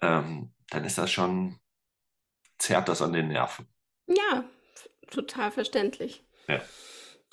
[0.00, 1.58] ähm, dann ist das schon,
[2.58, 3.66] zerrt das an den Nerven.
[4.06, 4.44] Ja,
[5.10, 6.24] total verständlich.
[6.48, 6.60] Ja.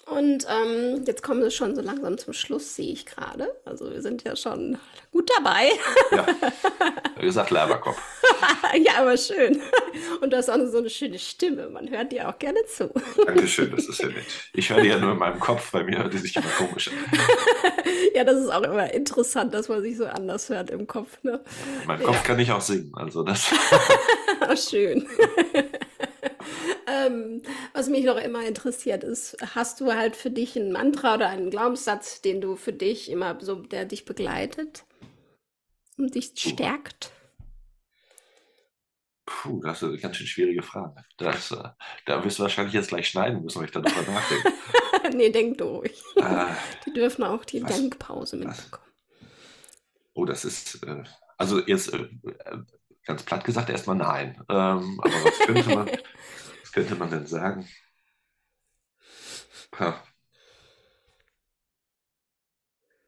[0.07, 3.55] Und ähm, jetzt kommen wir schon so langsam zum Schluss, sehe ich gerade.
[3.65, 4.77] Also wir sind ja schon
[5.11, 5.69] gut dabei.
[6.11, 6.27] Ja,
[7.17, 8.01] wie gesagt, Laberkopf.
[8.83, 9.61] ja, aber schön.
[10.19, 11.69] Und du hast auch so eine schöne Stimme.
[11.69, 12.91] Man hört dir auch gerne zu.
[13.25, 14.25] Dankeschön, das ist ja nett.
[14.53, 16.89] Ich höre die ja nur in meinem Kopf, bei mir hört die sich immer komisch
[16.89, 16.93] an.
[18.15, 21.23] ja, das ist auch immer interessant, dass man sich so anders hört im Kopf.
[21.23, 21.41] Ne?
[21.81, 23.49] In meinem Kopf kann ich auch singen, also das.
[24.69, 25.07] Schön.
[26.91, 27.41] Ähm,
[27.73, 31.49] was mich noch immer interessiert ist, hast du halt für dich ein Mantra oder einen
[31.49, 34.83] Glaubenssatz, den du für dich immer so, der dich begleitet
[35.97, 37.11] und dich stärkt?
[39.25, 40.95] Puh, das ist eine ganz schön schwierige Frage.
[41.17, 41.69] Das, äh,
[42.05, 44.53] da wirst du wahrscheinlich jetzt gleich schneiden müssen, weil ich darüber nachdenke.
[45.15, 46.03] nee, denk durch.
[46.15, 46.45] Äh,
[46.85, 48.91] Die dürfen auch die was- Denkpause mitbekommen.
[50.13, 51.03] oh, das ist, äh,
[51.37, 52.57] also jetzt äh, äh,
[53.05, 54.35] ganz platt gesagt erstmal nein.
[54.49, 55.89] Ähm, aber was könnte man,
[56.71, 57.67] was könnte man denn sagen?
[59.77, 60.03] Ha.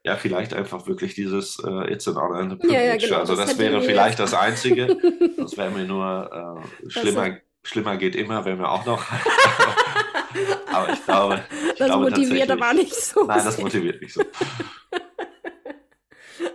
[0.06, 2.96] Ja, vielleicht einfach wirklich dieses äh, It's an honor and a Ja, ja, privilege.
[2.96, 4.96] genau, Also das das wäre vielleicht das Einzige.
[5.36, 9.04] Das wäre mir nur äh, schlimmer, schlimmer geht immer, wenn wir auch noch.
[10.70, 11.44] aber ich glaube,
[11.74, 13.26] ich Das glaube motiviert aber nicht so.
[13.26, 14.22] Nein, das motiviert mich so.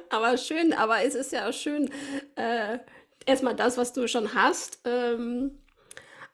[0.10, 1.90] Aber schön, aber es ist ja auch schön,
[2.36, 2.80] äh,
[3.26, 5.52] erstmal das, was du schon hast, ähm,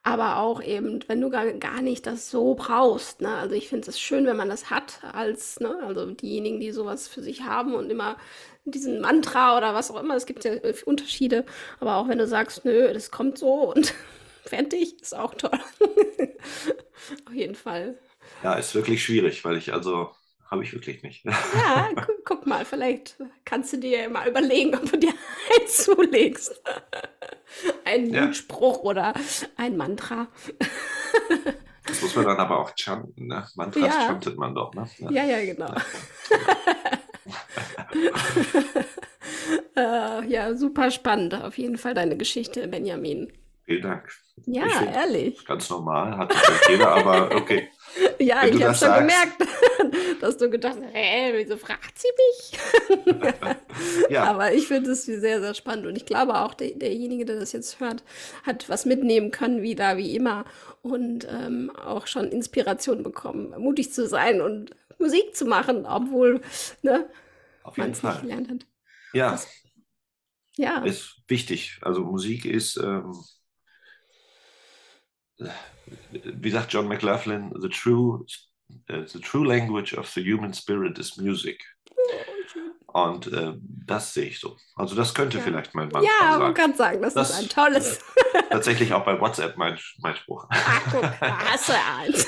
[0.05, 3.21] aber auch eben, wenn du gar, gar nicht das so brauchst.
[3.21, 3.35] Ne?
[3.35, 5.79] Also ich finde es schön, wenn man das hat, als, ne?
[5.83, 8.15] also diejenigen, die sowas für sich haben und immer
[8.65, 11.43] diesen Mantra oder was auch immer, es gibt ja äh, Unterschiede,
[11.79, 13.95] aber auch wenn du sagst, nö, das kommt so und
[14.45, 15.59] fertig, ist auch toll.
[17.27, 17.97] Auf jeden Fall.
[18.43, 20.11] Ja, ist wirklich schwierig, weil ich also
[20.49, 21.25] habe ich wirklich nicht.
[21.25, 25.09] Ja, gu guck mal, vielleicht kannst du dir mal überlegen, ob du dir
[25.59, 26.61] einen zulegst.
[27.83, 28.25] Einen Ja.
[28.25, 29.13] Mutspruch oder
[29.57, 30.27] ein Mantra.
[31.87, 33.47] Das muss man dann aber auch chanten, ne?
[33.55, 34.07] Mantras Ja.
[34.07, 34.87] chantet man doch, ne?
[34.97, 35.11] Ja.
[35.11, 35.73] Ja, ja, genau.
[39.75, 41.33] äh, ja, super spannend.
[41.33, 43.31] Auf jeden Fall deine Geschichte, Benjamin.
[43.65, 44.09] Vielen Dank.
[44.45, 45.43] Ja, ehrlich.
[45.45, 46.33] Ganz normal, hat
[46.69, 47.69] jeder, aber okay.
[48.19, 49.41] Ja, wenn ich habe das schon gemerkt,
[50.21, 52.59] dass du gedacht hast, hä, wieso fragt sie mich?
[54.09, 55.85] Ja, Aber ich finde es sehr, sehr spannend.
[55.85, 58.03] Und ich glaube auch, der, derjenige, der das jetzt hört,
[58.43, 60.45] hat was mitnehmen können, wieder wie immer.
[60.81, 66.41] Und ähm, auch schon Inspiration bekommen, mutig zu sein und Musik zu machen, obwohl
[66.83, 67.09] ne,
[67.75, 68.65] man es nicht gelernt hat.
[69.13, 69.49] Ja,
[70.57, 71.79] Ja, ist wichtig.
[71.81, 73.13] Also Musik ist, ähm,
[76.11, 78.25] wie sagt John McLaughlin, the true,
[78.87, 81.63] äh, the true language of the human spirit is music.
[82.87, 83.53] Und äh,
[83.85, 84.55] das sehe ich so.
[84.77, 85.43] Also das könnte Ja.
[85.43, 86.53] vielleicht mein Mantra ja man sein.
[86.53, 87.99] kann sagen, das, Das- ist ein tolles.
[88.49, 90.47] Tatsächlich auch bei WhatsApp mein, mein Spruch.
[90.49, 92.27] Ah, guck, da hast du eins.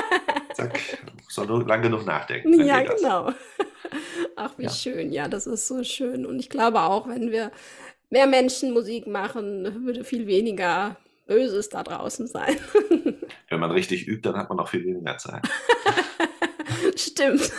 [0.54, 0.80] Zack,
[1.28, 2.64] soll nur lang genug nachdenken.
[2.64, 3.32] Ja, genau.
[4.36, 4.70] Ach, wie Ja.
[4.70, 5.12] schön.
[5.12, 6.24] Ja, das ist so schön.
[6.24, 7.52] Und ich glaube auch, wenn wir
[8.08, 10.96] mehr Menschen Musik machen, würde viel weniger
[11.26, 12.56] Böses da draußen sein.
[13.48, 15.42] Wenn man richtig übt, dann hat man auch viel weniger Zeit.
[16.96, 17.52] Stimmt.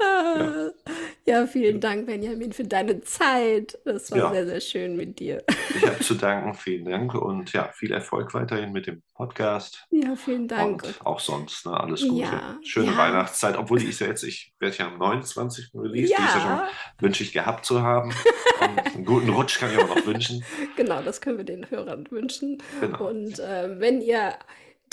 [0.00, 0.70] Ah,
[1.26, 3.78] ja, vielen Dank, Benjamin, für deine Zeit.
[3.84, 4.30] Das war Ja.
[4.32, 5.42] sehr, sehr schön mit dir.
[5.74, 10.14] Ich habe zu danken, vielen Dank und ja, viel Erfolg weiterhin mit dem Podcast Ja,
[10.16, 10.82] vielen Dank.
[10.84, 12.22] und auch sonst ne, alles Gute.
[12.22, 12.98] Ja, Schöne ja.
[12.98, 15.70] Weihnachtszeit, obwohl ist ja jetzt, ich werde ja am 29.
[15.74, 16.68] released, die ist ja schon Ja,
[16.98, 18.12] wünsche ich gehabt zu haben.
[18.60, 20.44] Und einen guten Rutsch kann ich auch noch wünschen.
[20.76, 22.62] genau, das können wir den Hörern wünschen.
[22.80, 23.08] Genau.
[23.08, 24.34] Und äh, wenn ihr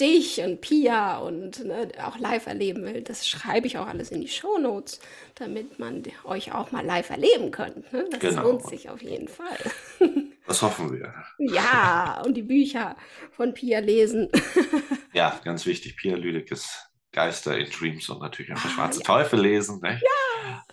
[0.01, 4.19] dich und Pia und ne, auch live erleben will, das schreibe ich auch alles in
[4.21, 4.99] die Shownotes,
[5.35, 7.93] damit man euch auch mal live erleben könnt.
[7.93, 8.05] Ne?
[8.11, 8.41] Das Genau.
[8.43, 9.57] lohnt sich auf jeden Fall.
[10.47, 11.13] Das hoffen wir.
[11.37, 12.97] Ja, und die Bücher
[13.31, 14.27] von Pia lesen.
[15.13, 19.05] Ja, ganz wichtig, Pia Lüdekes Geister in Dreams und natürlich auch der Ah, Schwarze ja.
[19.05, 19.79] Teufel lesen.
[19.81, 20.01] Ne?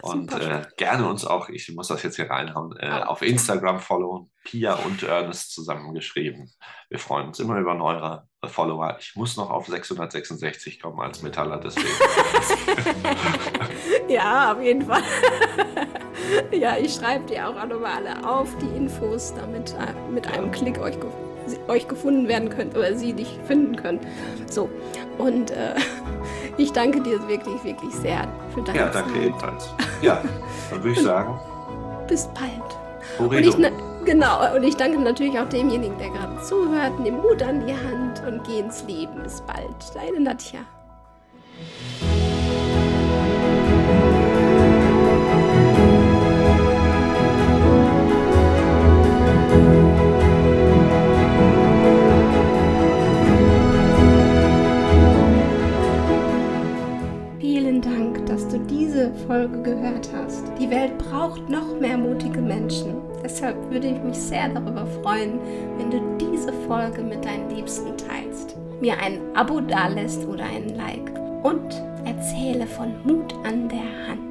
[0.01, 3.23] Und super äh, gerne uns auch, ich muss das jetzt hier reinhauen, äh, Ah, auf
[3.23, 4.31] Instagram followen.
[4.45, 6.51] Pia und Ernest zusammengeschrieben.
[6.89, 8.97] Wir freuen uns immer über neue Follower.
[9.01, 11.89] Ich muss noch auf 666 kommen als Metaller, deswegen.
[14.09, 15.03] Ja, auf jeden Fall.
[16.53, 20.79] ja, ich schreibe die auch nochmal alle auf, die Infos, damit äh, mit einem Klick
[20.79, 20.97] euch,
[21.69, 24.01] euch gefunden werden könnt oder sie dich finden können.
[24.51, 24.71] So,
[25.19, 25.75] und äh,
[26.57, 29.23] ich danke dir wirklich, wirklich sehr für deine ja, danke Zeit.
[29.23, 29.69] ebenfalls.
[30.01, 30.23] Ja,
[30.71, 31.39] dann würde ich sagen,
[32.07, 33.59] Bis bald.
[33.59, 33.73] Ne-
[34.09, 36.99] genau, und ich danke natürlich auch demjenigen, der gerade zuhört.
[37.01, 39.23] Nimm Mut an die Hand und geh ins Leben.
[39.23, 39.69] Bis bald.
[39.95, 40.61] Deine Nadja.
[57.39, 60.45] Vielen Dank, dass du diese Folge gehört hast.
[60.59, 63.08] Die Welt braucht noch mehr mutige Menschen.
[63.29, 65.39] Deshalb würde ich mich sehr darüber freuen,
[65.77, 71.13] wenn du diese Folge mit deinen Liebsten teilst, mir ein Abo dalässt oder einen Like
[71.43, 71.75] und
[72.07, 74.28] erzähle von Mut an der Hand.